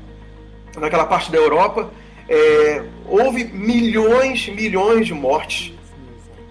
naquela 0.77 1.07
parte 1.07 1.31
da 1.31 1.39
Europa, 1.39 1.91
é, 2.29 2.83
houve 3.07 3.45
milhões, 3.45 4.49
milhões 4.49 5.07
de 5.07 5.15
mortes. 5.15 5.73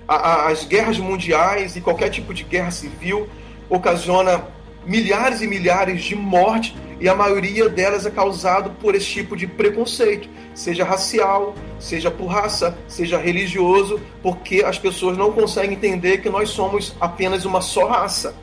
A, 0.07 0.15
a, 0.15 0.47
as 0.49 0.65
guerras 0.65 0.97
mundiais 0.97 1.75
e 1.75 1.81
qualquer 1.81 2.09
tipo 2.09 2.33
de 2.33 2.43
guerra 2.43 2.71
civil 2.71 3.29
ocasiona 3.69 4.43
milhares 4.85 5.41
e 5.41 5.47
milhares 5.47 6.03
de 6.03 6.15
mortes 6.15 6.75
e 6.99 7.07
a 7.07 7.15
maioria 7.15 7.69
delas 7.69 8.05
é 8.05 8.11
causado 8.11 8.71
por 8.81 8.93
esse 8.93 9.05
tipo 9.05 9.35
de 9.35 9.47
preconceito, 9.47 10.27
seja 10.53 10.83
racial, 10.83 11.55
seja 11.79 12.11
por 12.11 12.27
raça, 12.27 12.77
seja 12.87 13.17
religioso, 13.17 14.01
porque 14.21 14.63
as 14.65 14.77
pessoas 14.77 15.17
não 15.17 15.31
conseguem 15.31 15.73
entender 15.73 16.17
que 16.17 16.29
nós 16.29 16.49
somos 16.49 16.95
apenas 16.99 17.45
uma 17.45 17.61
só 17.61 17.87
raça 17.87 18.35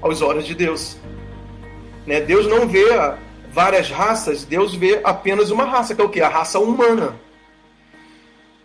aos 0.00 0.22
olhos 0.22 0.46
de 0.46 0.54
Deus. 0.54 0.96
Né? 2.06 2.20
Deus 2.20 2.46
não 2.46 2.68
vê 2.68 2.86
várias 3.50 3.90
raças, 3.90 4.44
Deus 4.44 4.74
vê 4.74 5.00
apenas 5.02 5.50
uma 5.50 5.64
raça, 5.64 5.94
que 5.94 6.00
é 6.00 6.04
o 6.04 6.08
que? 6.08 6.20
A 6.20 6.28
raça 6.28 6.60
humana. 6.60 7.16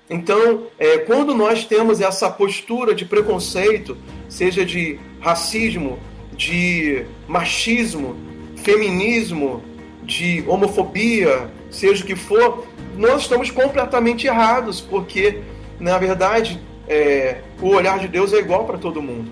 Então, 0.08 0.68
é, 0.78 1.00
quando 1.00 1.34
nós 1.34 1.64
temos 1.66 2.02
essa 2.02 2.30
postura 2.30 2.94
de 2.94 3.06
preconceito, 3.06 3.98
seja 4.28 4.66
de 4.66 5.00
racismo, 5.20 5.98
de 6.42 7.06
machismo, 7.28 8.16
feminismo, 8.56 9.62
de 10.02 10.44
homofobia, 10.48 11.52
seja 11.70 12.04
o 12.04 12.08
que 12.08 12.16
for, 12.16 12.66
nós 12.98 13.22
estamos 13.22 13.52
completamente 13.52 14.26
errados, 14.26 14.82
porque, 14.82 15.38
na 15.80 16.00
verdade, 16.00 16.60
é, 16.88 17.42
o 17.62 17.68
olhar 17.68 18.00
de 18.00 18.08
Deus 18.08 18.34
é 18.34 18.40
igual 18.40 18.66
para 18.66 18.80
todo 18.80 19.04
mundo. 19.04 19.32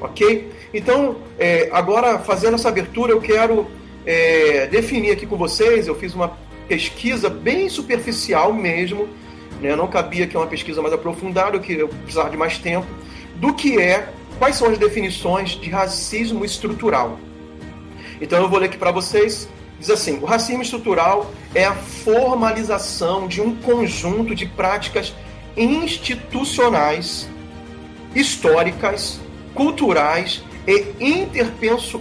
Ok? 0.00 0.50
Então, 0.74 1.18
é, 1.38 1.68
agora, 1.72 2.18
fazendo 2.18 2.54
essa 2.54 2.68
abertura, 2.68 3.12
eu 3.12 3.20
quero 3.20 3.68
é, 4.04 4.66
definir 4.66 5.12
aqui 5.12 5.26
com 5.26 5.36
vocês. 5.36 5.86
Eu 5.86 5.94
fiz 5.94 6.14
uma 6.14 6.36
pesquisa 6.66 7.30
bem 7.30 7.68
superficial 7.68 8.52
mesmo, 8.52 9.08
né? 9.62 9.76
não 9.76 9.86
cabia 9.86 10.24
aqui 10.24 10.36
uma 10.36 10.48
pesquisa 10.48 10.82
mais 10.82 10.92
aprofundada, 10.92 11.60
que 11.60 11.74
eu 11.74 11.88
precisava 11.88 12.28
de 12.28 12.36
mais 12.36 12.58
tempo, 12.58 12.88
do 13.36 13.54
que 13.54 13.80
é, 13.80 14.08
quais 14.38 14.56
são 14.56 14.68
as 14.68 14.78
definições 14.78 15.50
de 15.50 15.70
racismo 15.70 16.44
estrutural. 16.44 17.18
Então 18.20 18.40
eu 18.40 18.48
vou 18.48 18.58
ler 18.58 18.66
aqui 18.66 18.78
para 18.78 18.90
vocês. 18.90 19.48
Diz 19.78 19.90
assim: 19.90 20.18
o 20.18 20.24
racismo 20.24 20.62
estrutural 20.62 21.30
é 21.54 21.64
a 21.64 21.74
formalização 21.74 23.26
de 23.26 23.40
um 23.40 23.56
conjunto 23.56 24.34
de 24.34 24.46
práticas 24.46 25.14
institucionais, 25.56 27.28
históricas, 28.14 29.20
culturais 29.54 30.42
e 30.66 30.86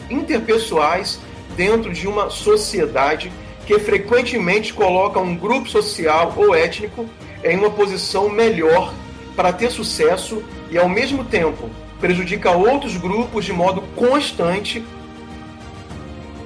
interpessoais 0.10 1.20
dentro 1.56 1.94
de 1.94 2.08
uma 2.08 2.30
sociedade 2.30 3.32
que 3.66 3.80
frequentemente 3.80 4.74
coloca 4.74 5.20
um 5.20 5.36
grupo 5.36 5.70
social 5.70 6.34
ou 6.36 6.54
étnico 6.54 7.06
em 7.44 7.58
uma 7.58 7.70
posição 7.70 8.30
melhor 8.30 8.94
para 9.36 9.52
ter 9.52 9.72
sucesso 9.72 10.44
e, 10.70 10.78
ao 10.78 10.90
mesmo 10.90 11.24
tempo, 11.24 11.70
prejudica 12.04 12.52
outros 12.52 12.98
grupos 12.98 13.46
de 13.46 13.54
modo 13.54 13.82
constante 13.96 14.84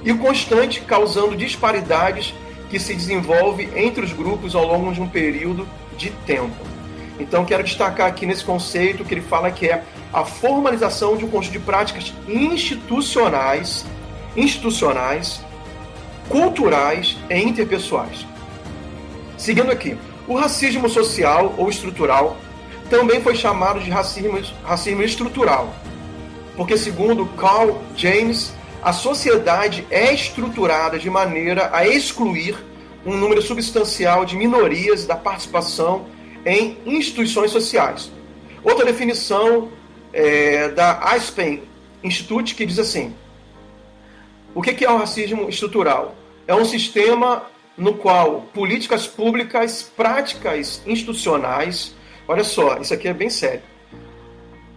e 0.04 0.14
constante, 0.14 0.80
causando 0.82 1.34
disparidades 1.34 2.32
que 2.70 2.78
se 2.78 2.94
desenvolve 2.94 3.68
entre 3.74 4.04
os 4.04 4.12
grupos 4.12 4.54
ao 4.54 4.64
longo 4.64 4.92
de 4.92 5.00
um 5.00 5.08
período 5.08 5.66
de 5.96 6.10
tempo. 6.24 6.54
Então, 7.18 7.44
quero 7.44 7.64
destacar 7.64 8.06
aqui 8.06 8.24
nesse 8.24 8.44
conceito 8.44 9.04
que 9.04 9.12
ele 9.14 9.20
fala 9.20 9.50
que 9.50 9.66
é 9.66 9.82
a 10.12 10.24
formalização 10.24 11.16
de 11.16 11.24
um 11.24 11.28
conjunto 11.28 11.54
de 11.54 11.58
práticas 11.58 12.14
institucionais, 12.28 13.84
institucionais, 14.36 15.44
culturais 16.28 17.16
e 17.28 17.36
interpessoais. 17.36 18.24
Seguindo 19.36 19.72
aqui, 19.72 19.98
o 20.28 20.36
racismo 20.36 20.88
social 20.88 21.52
ou 21.58 21.68
estrutural 21.68 22.36
também 22.88 23.20
foi 23.20 23.34
chamado 23.34 23.80
de 23.80 23.90
racismo, 23.90 24.40
racismo 24.64 25.02
estrutural, 25.02 25.72
porque 26.56 26.76
segundo 26.76 27.26
Carl 27.36 27.82
James 27.96 28.52
a 28.82 28.92
sociedade 28.92 29.86
é 29.90 30.12
estruturada 30.14 30.98
de 30.98 31.10
maneira 31.10 31.70
a 31.72 31.86
excluir 31.86 32.56
um 33.04 33.16
número 33.16 33.42
substancial 33.42 34.24
de 34.24 34.36
minorias 34.36 35.06
da 35.06 35.16
participação 35.16 36.06
em 36.46 36.78
instituições 36.86 37.50
sociais. 37.50 38.10
Outra 38.62 38.84
definição 38.84 39.70
é 40.12 40.68
da 40.68 40.98
Aspen 40.98 41.62
Institute 42.02 42.54
que 42.54 42.64
diz 42.64 42.78
assim: 42.78 43.14
o 44.54 44.62
que 44.62 44.84
é 44.84 44.90
o 44.90 44.96
racismo 44.96 45.48
estrutural? 45.48 46.14
É 46.46 46.54
um 46.54 46.64
sistema 46.64 47.44
no 47.76 47.94
qual 47.94 48.42
políticas 48.54 49.06
públicas, 49.06 49.82
práticas 49.96 50.82
institucionais, 50.86 51.94
olha 52.28 52.44
só, 52.44 52.76
isso 52.78 52.94
aqui 52.94 53.08
é 53.08 53.14
bem 53.14 53.30
sério. 53.30 53.62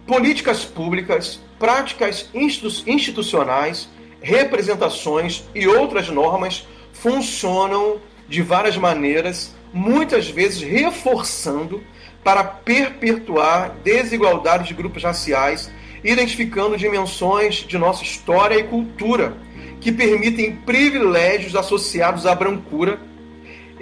Políticas 0.06 0.64
públicas, 0.64 1.38
práticas 1.58 2.28
institucionais, 2.34 3.88
representações 4.20 5.44
e 5.54 5.68
outras 5.68 6.08
normas 6.08 6.66
funcionam 6.92 8.00
de 8.28 8.42
várias 8.42 8.76
maneiras, 8.76 9.54
muitas 9.72 10.28
vezes 10.28 10.62
reforçando 10.62 11.82
para 12.24 12.42
perpetuar 12.42 13.76
desigualdades 13.84 14.68
de 14.68 14.74
grupos 14.74 15.02
raciais, 15.02 15.70
identificando 16.02 16.76
dimensões 16.76 17.56
de 17.56 17.76
nossa 17.78 18.02
história 18.02 18.56
e 18.56 18.64
cultura 18.64 19.36
que 19.80 19.92
permitem 19.92 20.56
privilégios 20.56 21.56
associados 21.56 22.26
à 22.26 22.34
brancura 22.34 23.00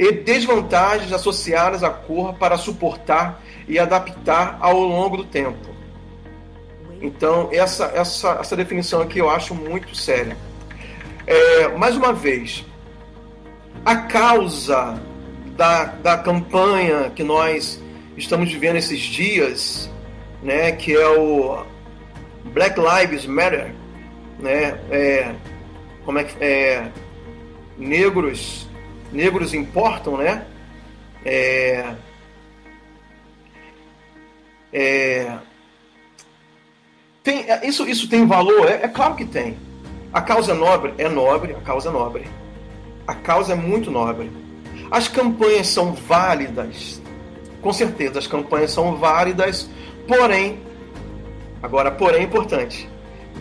e 0.00 0.12
desvantagens 0.12 1.12
associadas 1.12 1.84
à 1.84 1.90
cor 1.90 2.32
para 2.32 2.56
suportar 2.56 3.44
e 3.68 3.78
adaptar 3.78 4.56
ao 4.58 4.80
longo 4.80 5.18
do 5.18 5.24
tempo. 5.24 5.68
Então, 7.02 7.50
essa, 7.52 7.92
essa, 7.94 8.38
essa 8.40 8.56
definição 8.56 9.02
aqui 9.02 9.18
eu 9.18 9.28
acho 9.28 9.54
muito 9.54 9.94
séria. 9.94 10.38
É, 11.26 11.68
mais 11.76 11.98
uma 11.98 12.14
vez, 12.14 12.64
a 13.84 13.94
causa 13.94 14.98
da, 15.54 15.84
da 15.84 16.16
campanha 16.16 17.12
que 17.14 17.22
nós 17.22 17.78
estamos 18.16 18.50
vivendo 18.50 18.76
esses 18.76 19.00
dias, 19.00 19.90
né, 20.42 20.72
que 20.72 20.96
é 20.96 21.08
o 21.10 21.62
Black 22.54 22.80
Lives 22.80 23.26
Matter, 23.26 23.74
né, 24.38 24.80
é, 24.90 25.34
como 26.06 26.18
é 26.18 26.24
que 26.24 26.42
é, 26.42 26.90
negros 27.76 28.69
negros 29.12 29.54
importam, 29.54 30.16
né? 30.16 30.46
É, 31.24 31.94
é, 34.72 35.38
tem, 37.22 37.50
é, 37.50 37.66
isso, 37.66 37.86
isso 37.88 38.08
tem 38.08 38.26
valor? 38.26 38.68
É, 38.68 38.84
é, 38.84 38.88
claro 38.88 39.14
que 39.14 39.24
tem. 39.24 39.58
A 40.12 40.20
causa 40.20 40.52
é 40.52 40.54
nobre? 40.54 40.94
É 40.98 41.08
nobre, 41.08 41.52
a 41.52 41.60
causa 41.60 41.88
é 41.88 41.92
nobre. 41.92 42.26
A 43.06 43.14
causa 43.14 43.52
é 43.52 43.56
muito 43.56 43.90
nobre. 43.90 44.30
As 44.90 45.08
campanhas 45.08 45.68
são 45.68 45.92
válidas. 45.92 47.00
Com 47.60 47.72
certeza, 47.72 48.18
as 48.18 48.26
campanhas 48.26 48.72
são 48.72 48.96
válidas, 48.96 49.68
porém, 50.08 50.60
agora, 51.62 51.90
porém, 51.90 52.20
é 52.20 52.24
importante. 52.24 52.88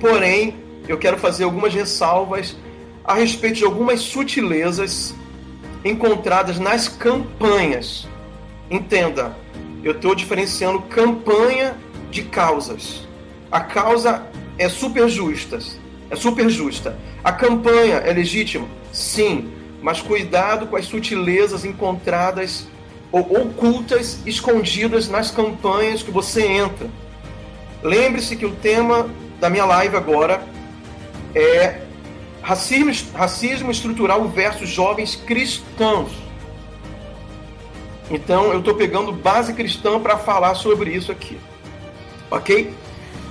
Porém, 0.02 0.58
eu 0.88 0.98
quero 0.98 1.18
fazer 1.18 1.46
algumas 1.46 1.74
ressalvas 1.74 2.58
a 3.04 3.14
respeito 3.14 3.56
de 3.60 3.66
algumas 3.66 4.02
sutilezas 4.02 5.16
encontradas 5.84 6.60
nas 6.60 6.88
campanhas. 6.88 8.08
Entenda, 8.70 9.36
eu 9.84 9.94
estou 9.94 10.14
diferenciando 10.14 10.82
campanha 10.82 11.76
de 12.12 12.24
causas. 12.24 13.08
A 13.52 13.62
causa 13.62 14.24
é 14.58 14.68
super 14.68 15.08
justa. 15.10 15.60
É 16.10 16.16
super 16.16 16.50
justa. 16.50 16.98
A 17.24 17.32
campanha 17.32 17.96
é 17.96 18.12
legítima? 18.12 18.68
Sim. 18.92 19.52
Mas 19.82 20.02
cuidado 20.02 20.68
com 20.68 20.76
as 20.76 20.86
sutilezas 20.86 21.64
encontradas 21.64 22.68
ou 23.12 23.22
ocultas, 23.22 24.20
escondidas 24.26 25.08
nas 25.08 25.32
campanhas 25.32 26.04
que 26.04 26.12
você 26.12 26.46
entra. 26.46 26.90
Lembre-se 27.82 28.36
que 28.36 28.46
o 28.46 28.52
tema 28.52 29.10
da 29.40 29.50
minha 29.50 29.66
live 29.66 29.96
agora 29.96 30.42
é 31.34 31.82
racismo, 32.42 32.92
racismo 33.14 33.72
estrutural 33.72 34.28
versus 34.28 34.70
jovens 34.70 35.16
cristãos. 35.16 36.12
Então 38.10 38.52
eu 38.52 38.60
estou 38.60 38.76
pegando 38.76 39.12
base 39.12 39.54
cristã 39.54 40.00
para 40.00 40.18
falar 40.18 40.56
sobre 40.56 40.92
isso 40.92 41.12
aqui. 41.12 41.38
Ok? 42.32 42.74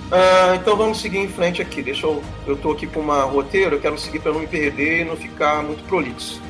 Uh, 0.08 0.54
então 0.54 0.76
vamos 0.76 1.00
seguir 1.00 1.18
em 1.18 1.28
frente 1.28 1.60
aqui. 1.60 1.82
Deixa 1.82 2.06
eu. 2.06 2.22
Eu 2.46 2.56
tô 2.56 2.72
aqui 2.72 2.86
com 2.86 3.00
uma 3.00 3.22
roteiro, 3.22 3.76
eu 3.76 3.80
quero 3.80 3.98
seguir 3.98 4.20
para 4.20 4.32
não 4.32 4.40
me 4.40 4.46
perder 4.46 5.02
e 5.02 5.04
não 5.04 5.16
ficar 5.16 5.62
muito 5.62 5.84
prolixo. 5.84 6.40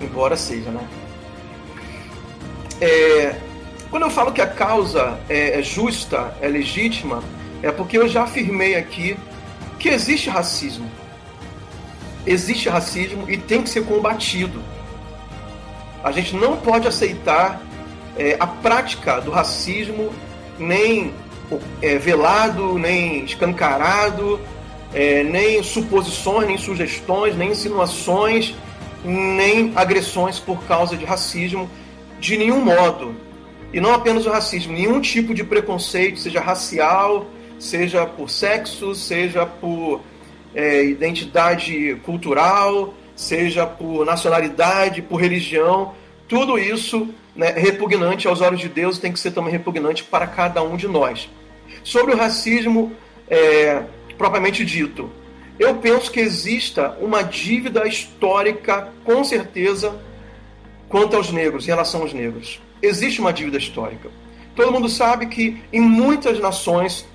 Embora 0.00 0.36
seja, 0.36 0.70
né? 0.70 0.86
É, 2.80 3.36
quando 3.90 4.02
eu 4.02 4.10
falo 4.10 4.32
que 4.32 4.42
a 4.42 4.46
causa 4.46 5.18
é, 5.28 5.58
é 5.58 5.62
justa, 5.62 6.36
é 6.40 6.48
legítima, 6.48 7.22
é 7.62 7.70
porque 7.70 7.96
eu 7.96 8.08
já 8.08 8.24
afirmei 8.24 8.74
aqui 8.74 9.16
que 9.78 9.88
existe 9.88 10.28
racismo. 10.28 10.90
Existe 12.26 12.68
racismo 12.68 13.30
e 13.30 13.36
tem 13.36 13.62
que 13.62 13.70
ser 13.70 13.84
combatido. 13.84 14.60
A 16.02 16.10
gente 16.10 16.34
não 16.34 16.56
pode 16.56 16.88
aceitar 16.88 17.62
é, 18.16 18.36
a 18.40 18.46
prática 18.46 19.20
do 19.20 19.30
racismo, 19.30 20.12
nem 20.58 21.14
é, 21.80 21.98
velado, 21.98 22.78
nem 22.78 23.24
escancarado, 23.24 24.40
é, 24.92 25.22
nem 25.22 25.62
suposições, 25.62 26.46
nem 26.46 26.58
sugestões, 26.58 27.36
nem 27.36 27.50
insinuações, 27.50 28.54
nem 29.04 29.72
agressões 29.76 30.38
por 30.38 30.64
causa 30.64 30.96
de 30.96 31.04
racismo, 31.04 31.70
de 32.18 32.36
nenhum 32.36 32.64
modo. 32.64 33.14
E 33.72 33.80
não 33.80 33.92
apenas 33.92 34.26
o 34.26 34.30
racismo, 34.30 34.72
nenhum 34.72 35.00
tipo 35.00 35.34
de 35.34 35.44
preconceito, 35.44 36.18
seja 36.18 36.40
racial, 36.40 37.26
seja 37.58 38.06
por 38.06 38.30
sexo, 38.30 38.94
seja 38.94 39.44
por 39.44 40.00
é, 40.56 40.82
identidade 40.82 41.96
cultural, 41.96 42.94
seja 43.14 43.66
por 43.66 44.06
nacionalidade, 44.06 45.02
por 45.02 45.20
religião, 45.20 45.94
tudo 46.26 46.58
isso 46.58 47.08
né, 47.36 47.50
repugnante 47.50 48.26
aos 48.26 48.40
olhos 48.40 48.60
de 48.60 48.68
Deus 48.68 48.98
tem 48.98 49.12
que 49.12 49.20
ser 49.20 49.32
também 49.32 49.52
repugnante 49.52 50.02
para 50.02 50.26
cada 50.26 50.62
um 50.62 50.76
de 50.76 50.88
nós. 50.88 51.28
Sobre 51.84 52.14
o 52.14 52.16
racismo 52.16 52.90
é, 53.28 53.82
propriamente 54.16 54.64
dito, 54.64 55.10
eu 55.58 55.74
penso 55.76 56.10
que 56.10 56.20
exista 56.20 56.96
uma 57.00 57.22
dívida 57.22 57.86
histórica, 57.86 58.88
com 59.04 59.22
certeza, 59.22 59.94
quanto 60.88 61.16
aos 61.16 61.30
negros, 61.30 61.64
em 61.64 61.70
relação 61.70 62.00
aos 62.00 62.14
negros. 62.14 62.60
Existe 62.80 63.20
uma 63.20 63.32
dívida 63.32 63.58
histórica. 63.58 64.08
Todo 64.54 64.72
mundo 64.72 64.88
sabe 64.88 65.26
que 65.26 65.62
em 65.70 65.80
muitas 65.80 66.38
nações, 66.40 67.06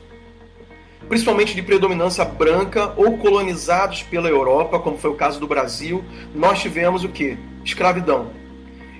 principalmente 1.12 1.54
de 1.54 1.62
predominância 1.62 2.24
branca 2.24 2.94
ou 2.96 3.18
colonizados 3.18 4.02
pela 4.02 4.30
Europa, 4.30 4.80
como 4.80 4.98
foi 4.98 5.10
o 5.10 5.14
caso 5.14 5.42
do 5.42 5.46
Brasil, 5.46 6.02
nós 6.34 6.62
tivemos 6.62 7.04
o 7.04 7.10
que? 7.10 7.38
Escravidão. 7.66 8.30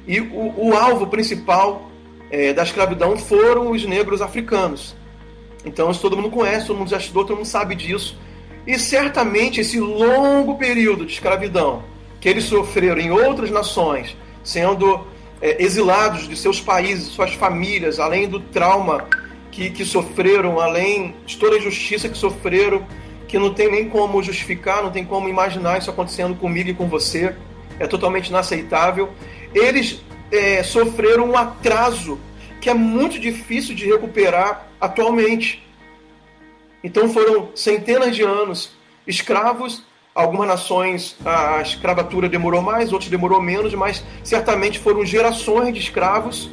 E 0.06 0.20
o, 0.20 0.54
o 0.58 0.74
alvo 0.76 1.08
principal 1.08 1.90
é, 2.30 2.52
da 2.52 2.64
escravidão 2.64 3.16
foram 3.16 3.72
os 3.72 3.86
negros 3.86 4.22
africanos. 4.22 4.94
Então, 5.64 5.90
isso 5.90 6.02
todo 6.02 6.18
mundo 6.18 6.30
conhece, 6.30 6.68
todo 6.68 6.80
mundo 6.80 6.90
já 6.90 6.98
estudou, 6.98 7.24
todo 7.24 7.38
mundo 7.38 7.46
sabe 7.46 7.76
disso. 7.76 8.20
E 8.68 8.78
certamente 8.78 9.62
esse 9.62 9.80
longo 9.80 10.58
período 10.58 11.06
de 11.06 11.14
escravidão 11.14 11.82
que 12.20 12.28
eles 12.28 12.44
sofreram 12.44 13.00
em 13.00 13.10
outras 13.10 13.50
nações, 13.50 14.18
sendo 14.44 15.08
é, 15.42 15.64
exilados 15.64 16.28
de 16.28 16.36
seus 16.36 16.60
países, 16.60 17.08
suas 17.08 17.34
famílias, 17.36 18.02
além 18.02 18.28
do 18.28 18.42
trauma 18.42 19.08
que, 19.52 19.70
que 19.70 19.86
sofreram, 19.86 20.60
além 20.60 21.14
de 21.26 21.38
toda 21.38 21.56
a 21.56 21.60
injustiça 21.60 22.08
que 22.08 22.18
sofreram, 22.18 22.88
que 23.28 23.38
não 23.38 23.54
tem 23.54 23.70
nem 23.70 23.90
como 23.90 24.24
justificar, 24.24 24.82
não 24.82 24.92
tem 24.92 25.06
como 25.06 25.28
imaginar 25.28 25.78
isso 25.78 25.90
acontecendo 25.90 26.36
comigo 26.36 26.70
e 26.70 26.74
com 26.74 26.88
você, 26.88 27.36
é 27.80 27.86
totalmente 27.86 28.30
inaceitável. 28.30 29.10
Eles 29.54 30.02
é, 30.32 30.64
sofreram 30.64 31.30
um 31.30 31.38
atraso 31.38 32.18
que 32.60 32.70
é 32.70 32.74
muito 32.74 33.20
difícil 33.20 33.76
de 33.76 33.86
recuperar 33.86 34.68
atualmente. 34.80 35.64
Então 36.84 37.10
foram 37.10 37.50
centenas 37.56 38.16
de 38.16 38.24
anos 38.24 38.72
escravos. 39.06 39.84
Algumas 40.14 40.48
nações 40.48 41.16
a 41.26 41.62
escravatura 41.62 42.28
demorou 42.28 42.62
mais, 42.62 42.92
outras 42.92 43.10
demorou 43.10 43.42
menos, 43.42 43.74
mas 43.74 44.04
certamente 44.24 44.78
foram 44.78 45.06
gerações 45.06 45.74
de 45.74 45.80
escravos 45.80 46.50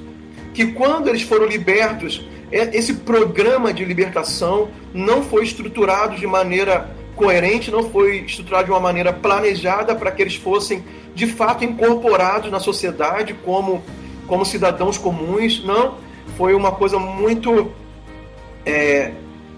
que, 0.54 0.66
quando 0.72 1.08
eles 1.08 1.22
foram 1.22 1.46
libertos, 1.46 2.24
esse 2.50 2.94
programa 2.94 3.72
de 3.72 3.84
libertação 3.84 4.68
não 4.94 5.22
foi 5.22 5.44
estruturado 5.44 6.16
de 6.16 6.26
maneira 6.26 6.90
coerente, 7.14 7.70
não 7.70 7.90
foi 7.90 8.20
estruturado 8.20 8.66
de 8.66 8.70
uma 8.70 8.80
maneira 8.80 9.12
planejada 9.12 9.94
para 9.94 10.11
que 10.11 10.22
eles 10.22 10.37
fossem 10.37 10.84
de 11.14 11.26
fato 11.26 11.64
incorporados 11.64 12.50
na 12.50 12.61
sociedade 12.61 13.34
como, 13.44 13.82
como 14.26 14.46
cidadãos 14.46 14.96
comuns. 14.96 15.62
Não, 15.64 15.96
foi 16.37 16.54
uma 16.54 16.72
coisa 16.72 16.98
muito 16.98 17.70
é, 18.64 19.12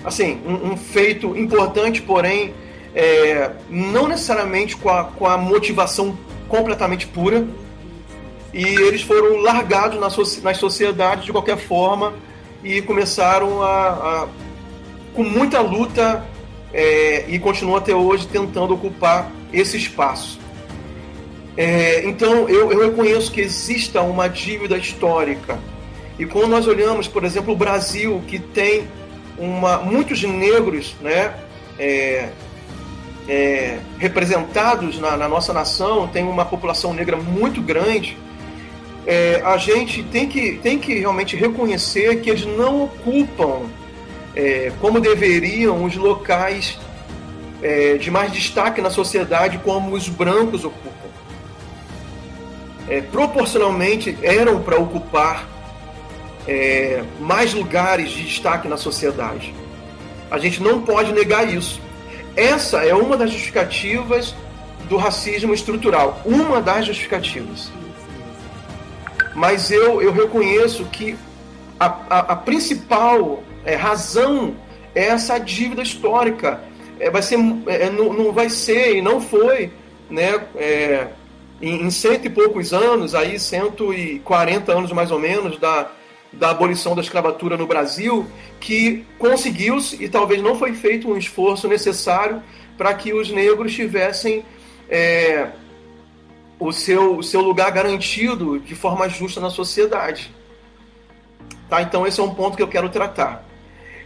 assim, 0.05 0.41
um, 0.47 0.73
um, 0.73 0.77
feito 0.77 1.37
importante, 1.37 2.01
porém 2.03 2.55
é, 2.95 3.51
não 3.69 4.09
necessariamente 4.09 4.77
com 4.77 4.89
a, 4.89 5.05
com 5.05 5.27
a 5.27 5.37
motivação 5.37 6.19
completamente 6.49 7.07
pura. 7.07 7.47
E 8.53 8.65
eles 8.65 9.03
foram 9.03 9.37
largados 9.43 10.01
nas, 10.01 10.43
nas 10.43 10.57
sociedades 10.57 11.25
de 11.25 11.31
qualquer 11.31 11.57
forma 11.57 12.15
e 12.63 12.83
começaram 12.83 13.63
a, 13.63 13.89
a 13.89 14.29
com 15.15 15.23
muita 15.25 15.61
luta 15.61 16.25
é, 16.73 17.25
e 17.29 17.39
continuam 17.39 17.77
até 17.77 17.95
hoje 17.95 18.27
tentando 18.27 18.75
ocupar 18.75 19.31
esse 19.53 19.77
espaço. 19.77 20.39
É, 21.57 22.05
então 22.05 22.49
eu, 22.49 22.71
eu 22.73 22.91
reconheço 22.91 23.31
que 23.33 23.41
exista 23.41 24.01
uma 24.03 24.29
dívida 24.29 24.77
histórica. 24.77 25.59
E 26.19 26.27
quando 26.27 26.49
nós 26.49 26.67
olhamos, 26.67 27.09
por 27.09 27.25
exemplo, 27.25 27.53
o 27.53 27.57
Brasil, 27.57 28.23
que 28.27 28.39
tem 28.39 28.87
uma, 29.39 29.79
muitos 29.79 30.23
negros 30.23 30.95
né, 31.01 31.35
é, 31.79 32.29
é, 33.29 33.79
representados 33.99 34.99
na, 34.99 35.17
na, 35.17 35.29
nossa 35.29 35.53
nação, 35.53 36.07
tem 36.09 36.25
uma 36.25 36.45
população 36.45 36.93
negra 36.93 37.17
muito 37.17 37.61
grande, 37.61 38.17
é, 39.07 39.41
a 39.45 39.57
gente 39.57 40.03
tem 40.05 40.29
que, 40.29 40.59
tem 40.63 40.79
que 40.79 40.99
realmente 40.99 41.37
reconhecer 41.37 42.21
que 42.21 42.31
eles 42.31 42.45
não 42.45 42.85
ocupam 42.85 43.63
é, 44.35 44.73
como 44.81 45.01
deveriam 45.01 45.85
os 45.85 45.97
locais 45.97 46.79
é, 47.63 47.97
de 47.97 48.11
mais 48.11 48.33
destaque 48.33 48.81
na 48.81 48.91
sociedade 48.91 49.59
como 49.59 49.95
os 49.95 50.09
brancos 50.09 50.65
ocupam. 50.65 50.91
É, 52.89 53.01
proporcionalmente 53.01 54.17
eram 54.23 54.61
para 54.63 54.77
ocupar 54.79 55.49
é, 56.47 57.03
mais 57.21 57.55
lugares 57.55 58.11
de 58.11 58.25
destaque 58.25 58.69
na 58.69 58.77
sociedade. 58.77 59.55
A 60.31 60.39
gente 60.39 60.63
não 60.63 60.81
pode 60.81 61.13
negar 61.13 61.53
isso. 61.53 61.81
Essa 62.37 62.85
é 62.85 62.95
uma 62.95 63.17
das 63.17 63.31
justificativas 63.31 64.35
do 64.89 64.97
racismo 64.97 65.53
estrutural, 65.53 66.21
uma 66.25 66.61
das 66.61 66.87
justificativas. 66.87 67.71
Mas 69.35 69.71
eu, 69.71 70.03
eu 70.03 70.13
reconheço 70.13 70.85
que 70.87 71.17
a, 71.79 71.87
a, 71.87 72.19
a 72.33 72.37
principal 72.37 73.43
é, 73.65 73.75
razão 73.75 74.55
é 74.95 75.07
essa 75.07 75.39
dívida 75.39 75.83
histórica. 75.83 76.63
É, 76.99 77.11
vai 77.11 77.23
ser, 77.23 77.39
é, 77.67 77.89
não, 77.91 78.13
não, 78.13 78.33
vai 78.33 78.51
ser 78.51 78.97
e 78.97 79.03
não 79.03 79.21
foi, 79.21 79.71
né, 80.11 80.45
é, 80.57 81.09
em, 81.63 81.87
em 81.87 81.91
cento 81.91 82.27
e 82.27 82.31
poucos 82.31 82.73
anos, 82.73 83.15
aí 83.15 83.39
140 83.39 84.73
anos 84.73 84.93
mais 84.93 85.11
ou 85.11 85.19
menos 85.19 85.59
da, 85.59 85.91
da 86.33 86.51
abolição 86.51 86.95
da 86.95 87.01
escravatura 87.01 87.57
no 87.57 87.67
Brasil, 87.67 88.27
que 88.59 89.05
conseguiu-se, 89.19 90.03
e 90.03 90.09
talvez 90.09 90.43
não 90.43 90.57
foi 90.57 90.75
feito 90.75 91.09
um 91.11 91.17
esforço 91.17 91.67
necessário 91.69 92.43
para 92.77 92.93
que 92.95 93.13
os 93.13 93.31
negros 93.31 93.75
tivessem 93.75 94.45
é, 94.89 95.49
o, 96.61 96.73
seu, 96.73 97.17
o 97.17 97.23
seu 97.23 97.41
lugar 97.41 97.73
garantido 97.73 98.61
de 98.61 98.75
forma 98.75 99.09
justa 99.09 99.41
na 99.41 99.49
sociedade. 99.49 100.33
Tá? 101.69 101.81
Então, 101.81 102.07
esse 102.07 102.21
é 102.21 102.23
um 102.23 102.35
ponto 102.35 102.57
que 102.57 102.63
eu 102.63 102.69
quero 102.69 102.91
tratar. 102.91 103.45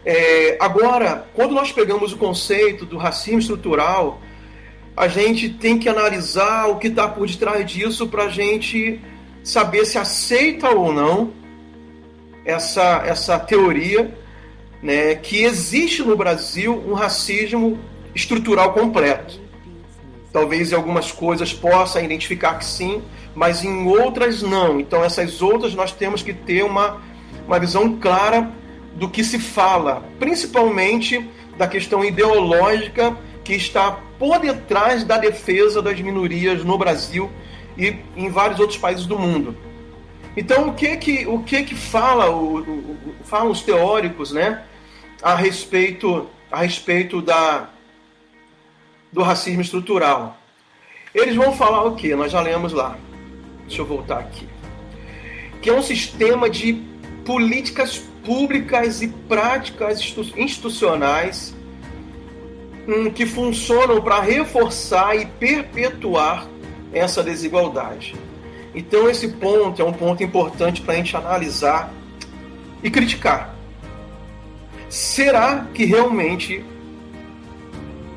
É, 0.07 0.57
agora, 0.61 1.27
quando 1.35 1.53
nós 1.53 1.73
pegamos 1.73 2.13
o 2.13 2.17
conceito 2.17 2.87
do 2.87 2.97
racismo 2.97 3.41
estrutural, 3.41 4.21
a 4.97 5.09
gente 5.09 5.49
tem 5.49 5.79
que 5.79 5.89
analisar 5.89 6.69
o 6.69 6.79
que 6.79 6.87
está 6.87 7.09
por 7.09 7.27
detrás 7.27 7.67
disso 7.67 8.07
para 8.07 8.25
a 8.25 8.29
gente 8.29 9.01
saber 9.43 9.85
se 9.85 9.99
aceita 9.99 10.71
ou 10.71 10.93
não 10.93 11.33
essa, 12.45 13.03
essa 13.05 13.39
teoria 13.39 14.17
né, 14.83 15.15
que 15.17 15.43
existe 15.43 16.03
no 16.03 16.17
Brasil 16.17 16.83
um 16.87 16.93
racismo 16.93 17.79
estrutural 18.15 18.73
completo. 18.73 19.44
Talvez 20.35 20.73
em 20.73 20.75
algumas 20.75 21.13
coisas 21.13 21.53
possa 21.53 22.03
identificar 22.03 22.59
que 22.59 22.65
sim, 22.65 23.01
mas 23.37 23.63
em 23.63 23.87
outras 23.87 24.43
não. 24.43 24.81
Então, 24.81 25.05
essas 25.05 25.41
outras 25.41 25.77
nós 25.77 25.93
temos 25.93 26.25
que 26.25 26.35
ter 26.35 26.65
uma, 26.65 27.01
uma 27.47 27.57
visão 27.61 28.01
clara 28.01 28.51
do 28.97 29.09
que 29.09 29.23
se 29.23 29.39
fala, 29.39 30.03
principalmente 30.19 31.25
da 31.57 31.69
questão 31.69 32.05
ideológica 32.05 33.17
que 33.45 33.55
está 33.55 34.01
por 34.19 34.41
detrás 34.41 35.05
da 35.05 35.19
defesa 35.19 35.81
das 35.81 36.01
minorias 36.01 36.65
no 36.65 36.77
Brasil 36.77 37.31
e 37.79 37.97
em 38.17 38.29
vários 38.29 38.59
outros 38.59 38.77
países 38.77 39.07
do 39.07 39.17
mundo. 39.17 39.57
Então, 40.37 40.71
o 40.71 40.75
que 40.75 40.97
que, 40.97 41.27
o 41.29 41.45
que, 41.45 41.63
que 41.63 41.77
fala 41.77 42.29
o, 42.29 42.59
o, 42.59 43.15
falam 43.23 43.53
os 43.53 43.63
teóricos 43.63 44.33
né, 44.33 44.65
a 45.23 45.37
respeito, 45.37 46.29
a 46.51 46.63
respeito 46.63 47.23
da, 47.23 47.69
do 49.15 49.23
racismo 49.23 49.61
estrutural. 49.61 50.37
Eles 51.15 51.37
vão 51.37 51.55
falar 51.55 51.85
o 51.85 51.95
que? 51.95 52.15
Nós 52.17 52.33
já 52.33 52.41
lemos 52.41 52.73
lá. 52.73 52.99
Deixa 53.61 53.81
eu 53.81 53.87
voltar 53.87 54.19
aqui. 54.19 54.49
Que 55.63 55.71
é 55.71 55.73
um 55.73 55.81
sistema 55.81 56.51
de 56.51 56.83
políticas 57.25 57.97
públicas 58.25 59.01
e 59.03 59.09
práticas 59.09 60.01
institucionais 60.37 61.55
hum, 62.89 63.09
que 63.11 63.25
funcionam 63.25 64.03
para 64.03 64.21
reforçar 64.21 65.15
e 65.15 65.27
perpetuar 65.27 66.49
essa 66.93 67.23
desigualdade. 67.23 68.17
Então, 68.75 69.09
esse 69.09 69.29
ponto 69.29 69.81
é 69.81 69.85
um 69.85 69.93
ponto 69.93 70.25
importante 70.25 70.83
para 70.83 70.95
a 70.95 70.97
gente 70.97 71.17
analisar 71.17 71.95
e 72.83 72.91
criticar. 72.91 73.55
Será 74.89 75.67
que 75.73 75.85
realmente, 75.85 76.65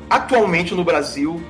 atualmente 0.08 0.74
no 0.74 0.84
Brasil, 0.84 1.42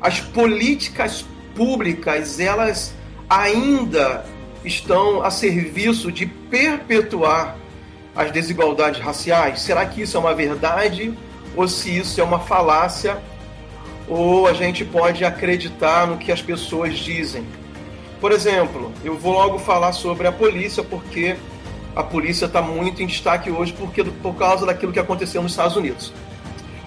as 0.00 0.20
políticas 0.20 1.24
públicas 1.54 2.38
elas 2.38 2.94
ainda 3.28 4.24
estão 4.64 5.22
a 5.22 5.30
serviço 5.30 6.10
de 6.10 6.26
perpetuar 6.26 7.56
as 8.14 8.30
desigualdades 8.30 9.00
raciais? 9.00 9.60
Será 9.60 9.84
que 9.86 10.02
isso 10.02 10.16
é 10.16 10.20
uma 10.20 10.34
verdade 10.34 11.12
ou 11.54 11.68
se 11.68 11.96
isso 11.96 12.20
é 12.20 12.24
uma 12.24 12.40
falácia? 12.40 13.18
Ou 14.08 14.46
a 14.46 14.52
gente 14.52 14.84
pode 14.84 15.24
acreditar 15.24 16.06
no 16.06 16.16
que 16.16 16.30
as 16.30 16.40
pessoas 16.40 16.96
dizem? 16.98 17.44
Por 18.20 18.32
exemplo, 18.32 18.92
eu 19.04 19.16
vou 19.16 19.32
logo 19.32 19.58
falar 19.58 19.92
sobre 19.92 20.26
a 20.26 20.32
polícia, 20.32 20.82
porque 20.82 21.36
a 21.94 22.02
polícia 22.02 22.46
está 22.46 22.62
muito 22.62 23.02
em 23.02 23.06
destaque 23.06 23.50
hoje 23.50 23.72
porque, 23.72 24.02
por 24.04 24.34
causa 24.34 24.64
daquilo 24.64 24.92
que 24.92 24.98
aconteceu 24.98 25.42
nos 25.42 25.52
Estados 25.52 25.76
Unidos. 25.76 26.12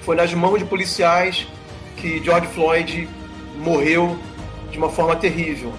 Foi 0.01 0.15
nas 0.15 0.33
mãos 0.33 0.59
de 0.59 0.65
policiais 0.65 1.47
que 1.97 2.23
George 2.23 2.47
Floyd 2.47 3.07
morreu 3.57 4.17
de 4.71 4.77
uma 4.77 4.89
forma 4.89 5.15
terrível. 5.15 5.73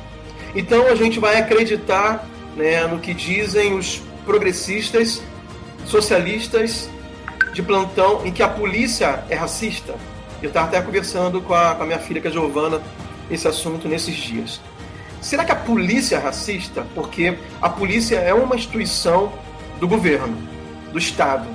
Então 0.55 0.87
a 0.87 0.95
gente 0.95 1.19
vai 1.19 1.37
acreditar 1.37 2.27
né, 2.57 2.87
no 2.87 2.99
que 2.99 3.15
dizem 3.15 3.75
os 3.75 4.03
progressistas, 4.25 5.23
socialistas 5.87 6.91
de 7.53 7.63
plantão, 7.63 8.25
em 8.25 8.33
que 8.33 8.43
a 8.43 8.49
polícia 8.49 9.25
é 9.29 9.35
racista. 9.35 9.95
Eu 10.43 10.49
estava 10.49 10.69
até 10.69 10.81
conversando 10.81 11.41
com 11.41 11.55
a, 11.55 11.75
com 11.75 11.83
a 11.83 11.87
minha 11.87 11.99
filha, 11.99 12.21
que 12.21 12.29
é 12.29 12.31
Giovana, 12.31 12.81
esse 13.31 13.47
assunto 13.47 13.89
nesses 13.89 14.15
dias. 14.15 14.61
Será 15.21 15.45
que 15.45 15.53
a 15.53 15.57
polícia 15.57 16.17
é 16.17 16.19
racista? 16.19 16.87
Porque 16.95 17.39
a 17.61 17.69
polícia 17.69 18.17
é 18.17 18.33
uma 18.33 18.57
instituição 18.57 19.33
do 19.79 19.87
governo, 19.87 20.37
do 20.93 20.99
Estado. 20.99 21.47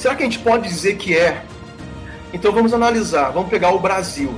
Será 0.00 0.14
que 0.14 0.22
a 0.22 0.24
gente 0.24 0.38
pode 0.38 0.66
dizer 0.66 0.96
que 0.96 1.14
é? 1.14 1.42
Então 2.32 2.52
vamos 2.52 2.72
analisar, 2.72 3.28
vamos 3.32 3.50
pegar 3.50 3.70
o 3.74 3.78
Brasil. 3.78 4.32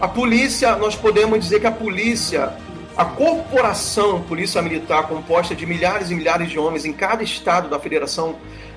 A 0.00 0.08
polícia, 0.08 0.74
nós 0.76 0.96
podemos 0.96 1.38
dizer 1.38 1.60
que 1.60 1.66
a 1.66 1.70
polícia, 1.70 2.50
a 2.96 3.04
corporação 3.04 4.22
Polícia 4.22 4.62
Militar, 4.62 5.06
composta 5.06 5.54
de 5.54 5.66
milhares 5.66 6.10
e 6.10 6.14
milhares 6.14 6.48
de 6.48 6.58
homens 6.58 6.86
em 6.86 6.94
cada 6.94 7.22
estado 7.22 7.68
da 7.68 7.78
Federação 7.78 8.36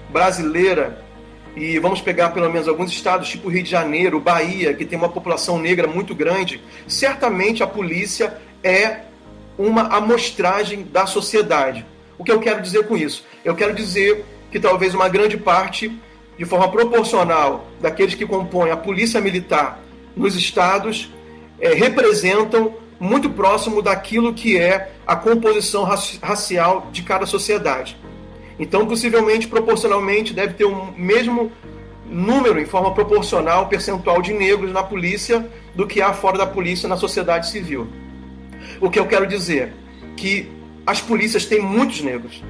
Brasileira, 0.10 1.06
e 1.56 1.80
vamos 1.80 2.02
pegar 2.02 2.32
pelo 2.32 2.52
menos 2.52 2.68
alguns 2.68 2.92
estados, 2.92 3.30
tipo 3.30 3.48
Rio 3.48 3.64
de 3.64 3.70
Janeiro, 3.70 4.20
Bahia, 4.20 4.74
que 4.74 4.84
tem 4.84 5.00
uma 5.00 5.08
população 5.08 5.58
negra 5.58 5.88
muito 5.88 6.14
grande, 6.14 6.62
certamente 6.86 7.64
a 7.64 7.68
polícia 7.68 8.36
é 8.62 9.04
uma 9.58 9.84
amostragem 9.84 10.84
da 10.84 11.06
sociedade. 11.06 11.86
O 12.18 12.26
que 12.26 12.32
eu 12.34 12.42
quero 12.42 12.62
dizer 12.62 12.86
com 12.88 12.98
isso? 12.98 13.26
Eu 13.46 13.56
quero 13.56 13.74
dizer 13.74 14.26
que 14.52 14.60
talvez 14.60 14.94
uma 14.94 15.10
grande 15.10 15.38
parte, 15.38 15.92
de 16.38 16.46
forma 16.46 16.70
proporcional, 16.72 17.68
daqueles 17.82 18.16
que 18.16 18.26
compõem 18.26 18.72
a 18.72 18.78
polícia 18.78 19.20
militar 19.20 19.80
nos 20.16 20.36
estados, 20.36 21.12
é, 21.60 21.74
representam 21.74 22.76
muito 23.00 23.30
próximo 23.30 23.82
daquilo 23.82 24.34
que 24.34 24.58
é 24.58 24.92
a 25.06 25.16
composição 25.16 25.84
racial 25.84 26.88
de 26.92 27.04
cada 27.04 27.26
sociedade. 27.26 27.98
Então, 28.60 28.88
possivelmente, 28.88 29.48
proporcionalmente, 29.48 30.34
deve 30.34 30.56
ter 30.56 30.66
o 30.66 30.72
um 30.72 30.92
mesmo 30.98 31.52
número, 32.10 32.60
em 32.60 32.66
forma 32.66 32.94
proporcional, 32.94 33.68
percentual 33.68 34.22
de 34.22 34.34
negros 34.34 34.72
na 34.72 34.82
polícia 34.82 35.48
do 35.76 35.86
que 35.86 36.02
há 36.02 36.14
fora 36.14 36.38
da 36.38 36.48
polícia 36.48 36.90
na 36.90 36.98
sociedade 36.98 37.50
civil. 37.50 37.88
O 38.82 38.90
que 38.90 39.00
eu 39.00 39.06
quero 39.06 39.28
dizer? 39.28 39.74
Que 40.16 40.50
as 40.86 41.02
polícias 41.02 41.46
têm 41.46 41.62
muitos 41.62 42.02
negros. 42.02 42.42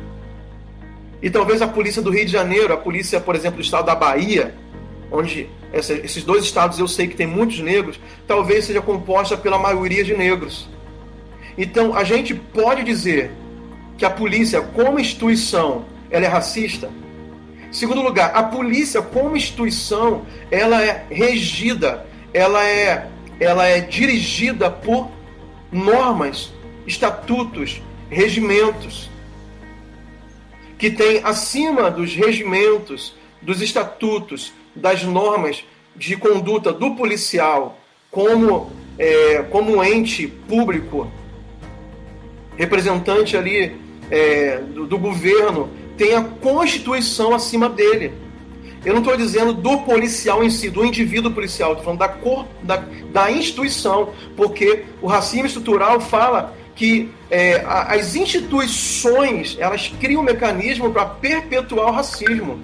E 1.22 1.30
talvez 1.30 1.62
a 1.62 1.68
polícia 1.68 2.02
do 2.02 2.12
Rio 2.12 2.26
de 2.26 2.32
Janeiro, 2.32 2.74
a 2.74 2.78
polícia, 2.78 3.20
por 3.20 3.36
exemplo, 3.36 3.58
do 3.58 3.64
estado 3.64 3.86
da 3.86 3.96
Bahia, 3.96 4.56
onde 5.12 5.50
esses 5.74 6.24
dois 6.24 6.44
estados 6.44 6.80
eu 6.80 6.88
sei 6.88 7.08
que 7.08 7.16
tem 7.16 7.28
muitos 7.28 7.60
negros, 7.60 8.00
talvez 8.28 8.66
seja 8.66 8.82
composta 8.82 9.36
pela 9.36 9.58
maioria 9.58 10.04
de 10.04 10.16
negros. 10.16 10.70
Então, 11.58 11.96
a 11.96 12.04
gente 12.04 12.36
pode 12.36 12.84
dizer 12.84 13.32
que 13.98 14.06
a 14.06 14.10
polícia, 14.10 14.62
como 14.62 15.00
instituição, 15.00 15.86
ela 16.12 16.26
é 16.26 16.28
racista? 16.28 16.90
Segundo 17.72 18.02
lugar, 18.02 18.32
a 18.34 18.44
polícia 18.44 19.02
como 19.02 19.36
instituição, 19.36 20.26
ela 20.52 20.84
é 20.84 21.06
regida, 21.10 22.06
ela 22.34 22.64
é, 22.64 23.08
ela 23.40 23.66
é 23.66 23.82
dirigida 23.82 24.70
por 24.70 25.10
normas, 25.72 26.54
estatutos, 26.86 27.82
regimentos, 28.10 29.10
que 30.78 30.90
tem 30.90 31.22
acima 31.24 31.90
dos 31.90 32.14
regimentos, 32.14 33.16
dos 33.42 33.62
estatutos, 33.62 34.54
das 34.76 35.04
normas 35.04 35.64
de 35.96 36.16
conduta 36.16 36.72
do 36.72 36.96
policial 36.96 37.80
como, 38.12 38.72
é, 38.98 39.44
como 39.50 39.84
ente 39.84 40.28
público, 40.28 41.12
representante 42.56 43.36
ali 43.36 43.76
é, 44.10 44.60
do, 44.60 44.86
do 44.86 44.98
governo, 44.98 45.70
tem 45.98 46.14
a 46.16 46.24
Constituição 46.24 47.34
acima 47.34 47.68
dele. 47.68 48.14
Eu 48.86 48.94
não 48.94 49.02
estou 49.02 49.18
dizendo 49.18 49.54
do 49.54 49.80
policial 49.80 50.44
em 50.44 50.50
si, 50.50 50.70
do 50.70 50.86
indivíduo 50.86 51.32
policial, 51.32 51.72
estou 51.72 51.84
falando 51.84 52.00
da, 52.00 52.08
cor, 52.08 52.46
da, 52.62 52.84
da 53.12 53.32
instituição, 53.32 54.14
porque 54.36 54.86
o 55.02 55.08
racismo 55.08 55.48
estrutural 55.48 56.00
fala 56.00 56.56
que 56.78 57.10
é, 57.30 57.66
as 57.66 58.16
instituições 58.16 59.58
elas 59.60 59.92
criam 60.00 60.22
um 60.22 60.24
mecanismo 60.24 60.92
para 60.92 61.06
perpetuar 61.06 61.88
o 61.88 61.92
racismo, 61.92 62.60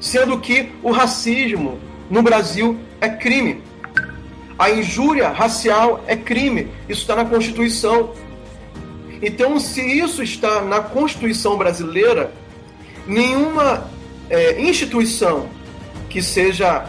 sendo 0.00 0.40
que 0.40 0.72
o 0.82 0.90
racismo 0.90 1.78
no 2.08 2.22
Brasil 2.22 2.78
é 3.02 3.08
crime. 3.10 3.62
A 4.58 4.70
injúria 4.70 5.28
racial 5.28 6.02
é 6.06 6.16
crime. 6.16 6.68
Isso 6.88 7.02
está 7.02 7.14
na 7.14 7.24
Constituição. 7.24 8.12
Então, 9.22 9.60
se 9.60 9.82
isso 9.82 10.22
está 10.22 10.62
na 10.62 10.80
Constituição 10.80 11.58
brasileira, 11.58 12.32
nenhuma 13.06 13.90
é, 14.30 14.60
instituição 14.60 15.48
que 16.08 16.22
seja 16.22 16.86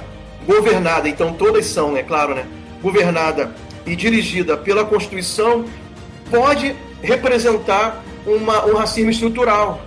governada, 0.48 1.08
então 1.08 1.34
todas 1.34 1.66
são, 1.66 1.98
é 1.98 2.04
claro, 2.04 2.34
né, 2.34 2.46
governada 2.82 3.54
e 3.86 3.96
dirigida 3.96 4.58
pela 4.58 4.86
Constituição, 4.86 5.66
pode 6.32 6.76
representar 7.04 8.04
uma, 8.26 8.66
um 8.66 8.76
racismo 8.76 9.12
estrutural. 9.12 9.82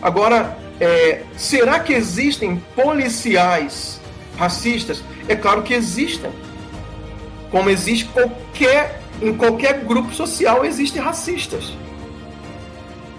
Agora, 0.00 0.56
é, 0.80 1.22
será 1.36 1.80
que 1.80 1.92
existem 1.92 2.62
policiais 2.74 4.00
racistas? 4.38 5.02
É 5.26 5.34
claro 5.34 5.62
que 5.62 5.74
existem. 5.74 6.30
Como 7.50 7.68
existe 7.68 8.04
qualquer, 8.06 9.02
em 9.20 9.34
qualquer 9.34 9.80
grupo 9.84 10.14
social, 10.14 10.64
existem 10.64 11.02
racistas. 11.02 11.72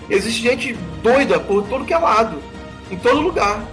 Existe 0.09 0.41
gente 0.41 0.73
doida 1.03 1.39
por 1.39 1.67
todo 1.67 1.85
que 1.85 1.93
é 1.93 1.97
lado, 1.97 2.41
em 2.89 2.97
todo 2.97 3.21
lugar. 3.21 3.63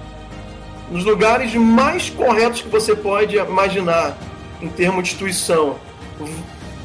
Nos 0.91 1.05
lugares 1.05 1.55
mais 1.55 2.11
corretos 2.11 2.63
que 2.63 2.69
você 2.69 2.95
pode 2.95 3.37
imaginar, 3.37 4.17
em 4.61 4.69
termos 4.69 5.05
de 5.05 5.11
instituição, 5.11 5.77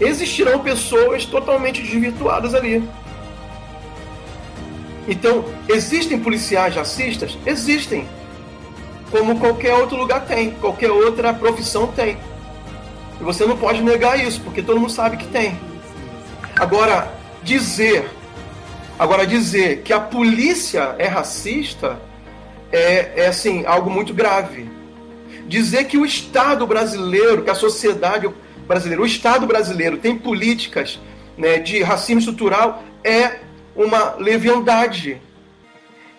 existirão 0.01 0.59
pessoas 0.59 1.25
totalmente 1.25 1.81
desvirtuadas 1.81 2.53
ali. 2.53 2.83
Então, 5.07 5.45
existem 5.69 6.19
policiais 6.19 6.75
racistas? 6.75 7.37
Existem. 7.45 8.07
Como 9.09 9.39
qualquer 9.39 9.73
outro 9.73 9.97
lugar 9.97 10.25
tem, 10.25 10.51
qualquer 10.51 10.91
outra 10.91 11.33
profissão 11.33 11.87
tem. 11.87 12.17
E 13.19 13.23
você 13.23 13.45
não 13.45 13.57
pode 13.57 13.81
negar 13.81 14.19
isso, 14.19 14.41
porque 14.41 14.61
todo 14.61 14.79
mundo 14.79 14.91
sabe 14.91 15.17
que 15.17 15.27
tem. 15.27 15.57
Agora, 16.55 17.11
dizer 17.43 18.09
Agora, 19.01 19.25
dizer 19.25 19.81
que 19.81 19.91
a 19.91 19.99
polícia 19.99 20.93
é 20.99 21.07
racista 21.07 21.99
é, 22.71 23.23
é 23.23 23.27
assim, 23.29 23.65
algo 23.65 23.89
muito 23.89 24.13
grave. 24.13 24.69
Dizer 25.47 25.85
que 25.85 25.97
o 25.97 26.05
Estado 26.05 26.67
brasileiro, 26.67 27.41
que 27.41 27.49
a 27.49 27.55
sociedade 27.55 28.29
brasileira, 28.67 29.01
o 29.01 29.05
Estado 29.05 29.45
brasileiro 29.45 29.97
tem 29.97 30.17
políticas 30.17 30.99
né, 31.37 31.59
de 31.59 31.81
racismo 31.81 32.19
estrutural 32.19 32.83
é 33.03 33.39
uma 33.75 34.15
leviandade. 34.17 35.21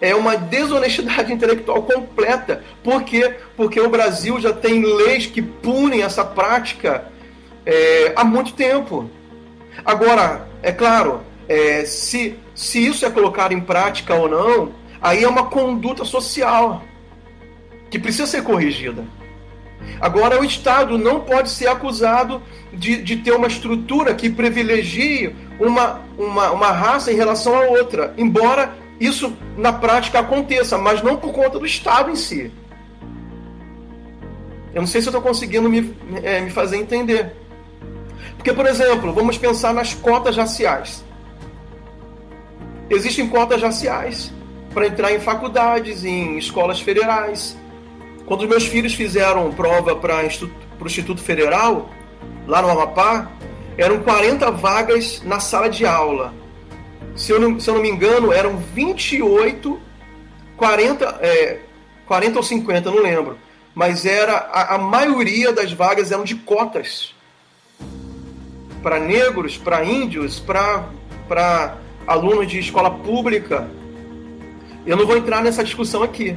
é 0.01 0.17
uma 0.17 0.37
desonestidade 0.37 1.33
intelectual 1.33 1.83
completa. 1.85 2.65
Por 2.83 3.05
quê? 3.05 3.37
Porque 3.57 3.81
o 3.81 3.89
Brasil 3.89 4.41
já 4.41 4.53
tem 4.53 4.83
leis 4.83 5.27
que 5.27 5.41
punem 5.41 6.03
essa 6.03 6.25
prática 6.25 7.05
é, 7.65 8.13
há 8.17 8.25
muito 8.25 8.53
tempo. 8.55 9.09
Agora, 9.85 10.49
é 10.61 10.73
claro, 10.73 11.21
é, 11.49 11.85
se, 11.85 12.37
se 12.53 12.85
isso 12.85 13.07
é 13.07 13.11
colocado 13.11 13.53
em 13.53 13.61
prática 13.61 14.13
ou 14.15 14.29
não, 14.29 14.73
aí 15.01 15.23
é 15.23 15.29
uma 15.29 15.47
conduta 15.47 16.05
social 16.05 16.83
que 17.89 17.99
precisa 17.99 18.27
ser 18.27 18.43
corrigida. 18.43 19.05
Agora, 20.01 20.41
o 20.41 20.45
Estado 20.45 20.99
não 20.99 21.21
pode 21.21 21.51
ser 21.51 21.69
acusado 21.69 22.43
de, 22.73 23.03
de 23.03 23.17
ter 23.17 23.33
uma 23.33 23.47
estrutura 23.47 24.15
que 24.15 24.29
privilegie 24.29 25.35
uma, 25.59 26.01
uma, 26.19 26.51
uma 26.51 26.71
raça 26.73 27.13
em 27.13 27.17
relação 27.17 27.57
a 27.57 27.61
outra, 27.67 28.15
embora 28.17 28.75
isso 28.99 29.37
na 29.57 29.73
prática 29.73 30.21
aconteça, 30.21 30.79
mas 30.79 31.03
não 31.03 31.17
por 31.17 31.33
conta 31.33 31.59
do 31.59 31.67
Estado 31.67 32.11
em 32.11 32.17
si. 32.17 32.51
Eu 34.75 34.81
não 34.81 34.87
sei 34.87 35.03
se 35.03 35.09
estou 35.09 35.21
conseguindo 35.21 35.69
me, 35.69 35.95
é, 36.23 36.41
me 36.41 36.51
fazer 36.51 36.79
entender. 36.79 37.33
Porque, 38.37 38.53
por 38.53 38.67
exemplo, 38.67 39.13
vamos 39.13 39.37
pensar 39.37 39.75
nas 39.75 39.93
cotas 39.93 40.37
raciais. 40.37 41.05
Existem 42.89 43.29
cotas 43.29 43.61
raciais 43.61 44.33
para 44.73 44.87
entrar 44.87 45.13
em 45.13 45.21
faculdades, 45.21 46.05
em 46.05 46.39
escolas 46.39 46.81
federais. 46.81 47.57
Quando 48.33 48.49
meus 48.49 48.65
filhos 48.65 48.95
fizeram 48.95 49.53
prova 49.53 49.95
para 49.95 50.23
o 50.23 50.87
Instituto 50.87 51.21
Federal, 51.21 51.91
lá 52.47 52.63
no 52.63 52.71
Amapá, 52.71 53.31
eram 53.77 54.03
40 54.03 54.51
vagas 54.53 55.21
na 55.23 55.39
sala 55.39 55.69
de 55.69 55.85
aula. 55.85 56.33
Se 57.15 57.31
eu 57.31 57.39
não, 57.39 57.61
se 57.61 57.69
eu 57.69 57.75
não 57.75 57.83
me 57.83 57.91
engano, 57.91 58.33
eram 58.33 58.57
28, 58.57 59.79
40, 60.57 61.19
é, 61.21 61.59
40 62.07 62.39
ou 62.39 62.43
50, 62.43 62.91
não 62.91 63.03
lembro. 63.03 63.37
Mas 63.75 64.07
era 64.07 64.33
a, 64.33 64.77
a 64.77 64.79
maioria 64.79 65.53
das 65.53 65.71
vagas 65.71 66.11
eram 66.11 66.25
de 66.25 66.37
cotas. 66.37 67.15
Para 68.83 68.99
negros, 68.99 69.59
para 69.59 69.85
índios, 69.85 70.41
para 70.41 71.77
alunos 72.07 72.49
de 72.49 72.61
escola 72.61 72.91
pública. 72.91 73.71
Eu 74.87 74.97
não 74.97 75.07
vou 75.07 75.19
entrar 75.19 75.43
nessa 75.43 75.63
discussão 75.63 76.03
aqui. 76.03 76.35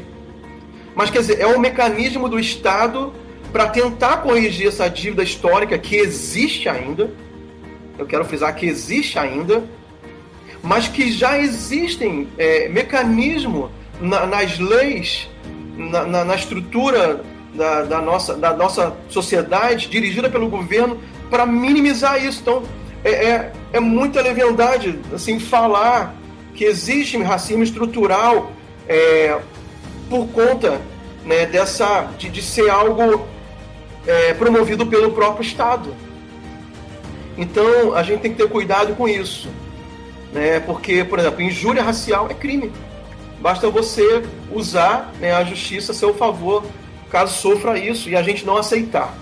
Mas 0.96 1.10
quer 1.10 1.20
dizer, 1.20 1.40
é 1.40 1.48
um 1.48 1.60
mecanismo 1.60 2.30
do 2.30 2.40
Estado 2.40 3.14
para 3.52 3.68
tentar 3.68 4.18
corrigir 4.18 4.68
essa 4.68 4.90
dívida 4.90 5.24
histórica 5.24 5.78
que 5.78 5.96
existe 5.96 6.70
ainda. 6.70 7.12
Eu 7.98 8.06
quero 8.06 8.26
frisar 8.26 8.56
que 8.56 8.66
existe 8.66 9.20
ainda, 9.20 9.64
mas 10.64 10.88
que 10.88 11.12
já 11.12 11.38
existem 11.38 12.28
é, 12.38 12.68
mecanismos 12.70 13.70
na, 14.00 14.26
nas 14.26 14.58
leis, 14.58 15.30
na, 15.78 16.06
na, 16.06 16.26
na 16.26 16.36
estrutura 16.36 17.24
da, 17.54 17.84
da, 17.84 18.02
nossa, 18.02 18.36
da 18.36 18.54
nossa 18.54 18.96
sociedade, 19.10 19.88
dirigida 19.88 20.30
pelo 20.30 20.50
governo, 20.50 21.00
para 21.30 21.46
minimizar 21.46 22.24
isso. 22.24 22.42
Então, 22.42 22.64
é, 23.04 23.10
é, 23.10 23.54
é 23.74 23.80
muita 23.80 24.22
leviandade 24.22 25.00
assim, 25.14 25.40
falar 25.40 26.16
que 26.54 26.66
existe 26.66 27.18
racismo 27.22 27.64
estrutural 27.64 28.52
é, 28.88 29.38
por 30.10 30.28
conta 30.28 30.82
né, 31.24 31.46
dessa 31.46 32.10
de, 32.18 32.30
de 32.30 32.42
ser 32.42 32.70
algo 32.70 33.28
é, 34.06 34.34
promovido 34.34 34.86
pelo 34.86 35.12
próprio 35.12 35.46
Estado. 35.46 35.94
Então 37.38 37.94
a 37.96 38.04
gente 38.04 38.22
tem 38.22 38.32
que 38.32 38.38
ter 38.38 38.50
cuidado 38.50 38.96
com 38.96 39.08
isso, 39.08 39.50
né, 40.32 40.60
porque, 40.60 41.04
por 41.04 41.20
exemplo, 41.20 41.42
injúria 41.42 41.84
racial 41.84 42.28
é 42.30 42.34
crime. 42.34 42.72
Basta 43.40 43.70
você 43.70 44.24
usar 44.52 45.14
né, 45.20 45.34
a 45.34 45.44
justiça 45.44 45.92
a 45.92 45.96
seu 45.96 46.14
favor, 46.14 46.64
caso 47.12 47.36
sofra 47.36 47.78
isso, 47.78 48.10
e 48.10 48.16
a 48.16 48.24
gente 48.24 48.46
não 48.46 48.58
aceitar. 48.58 49.14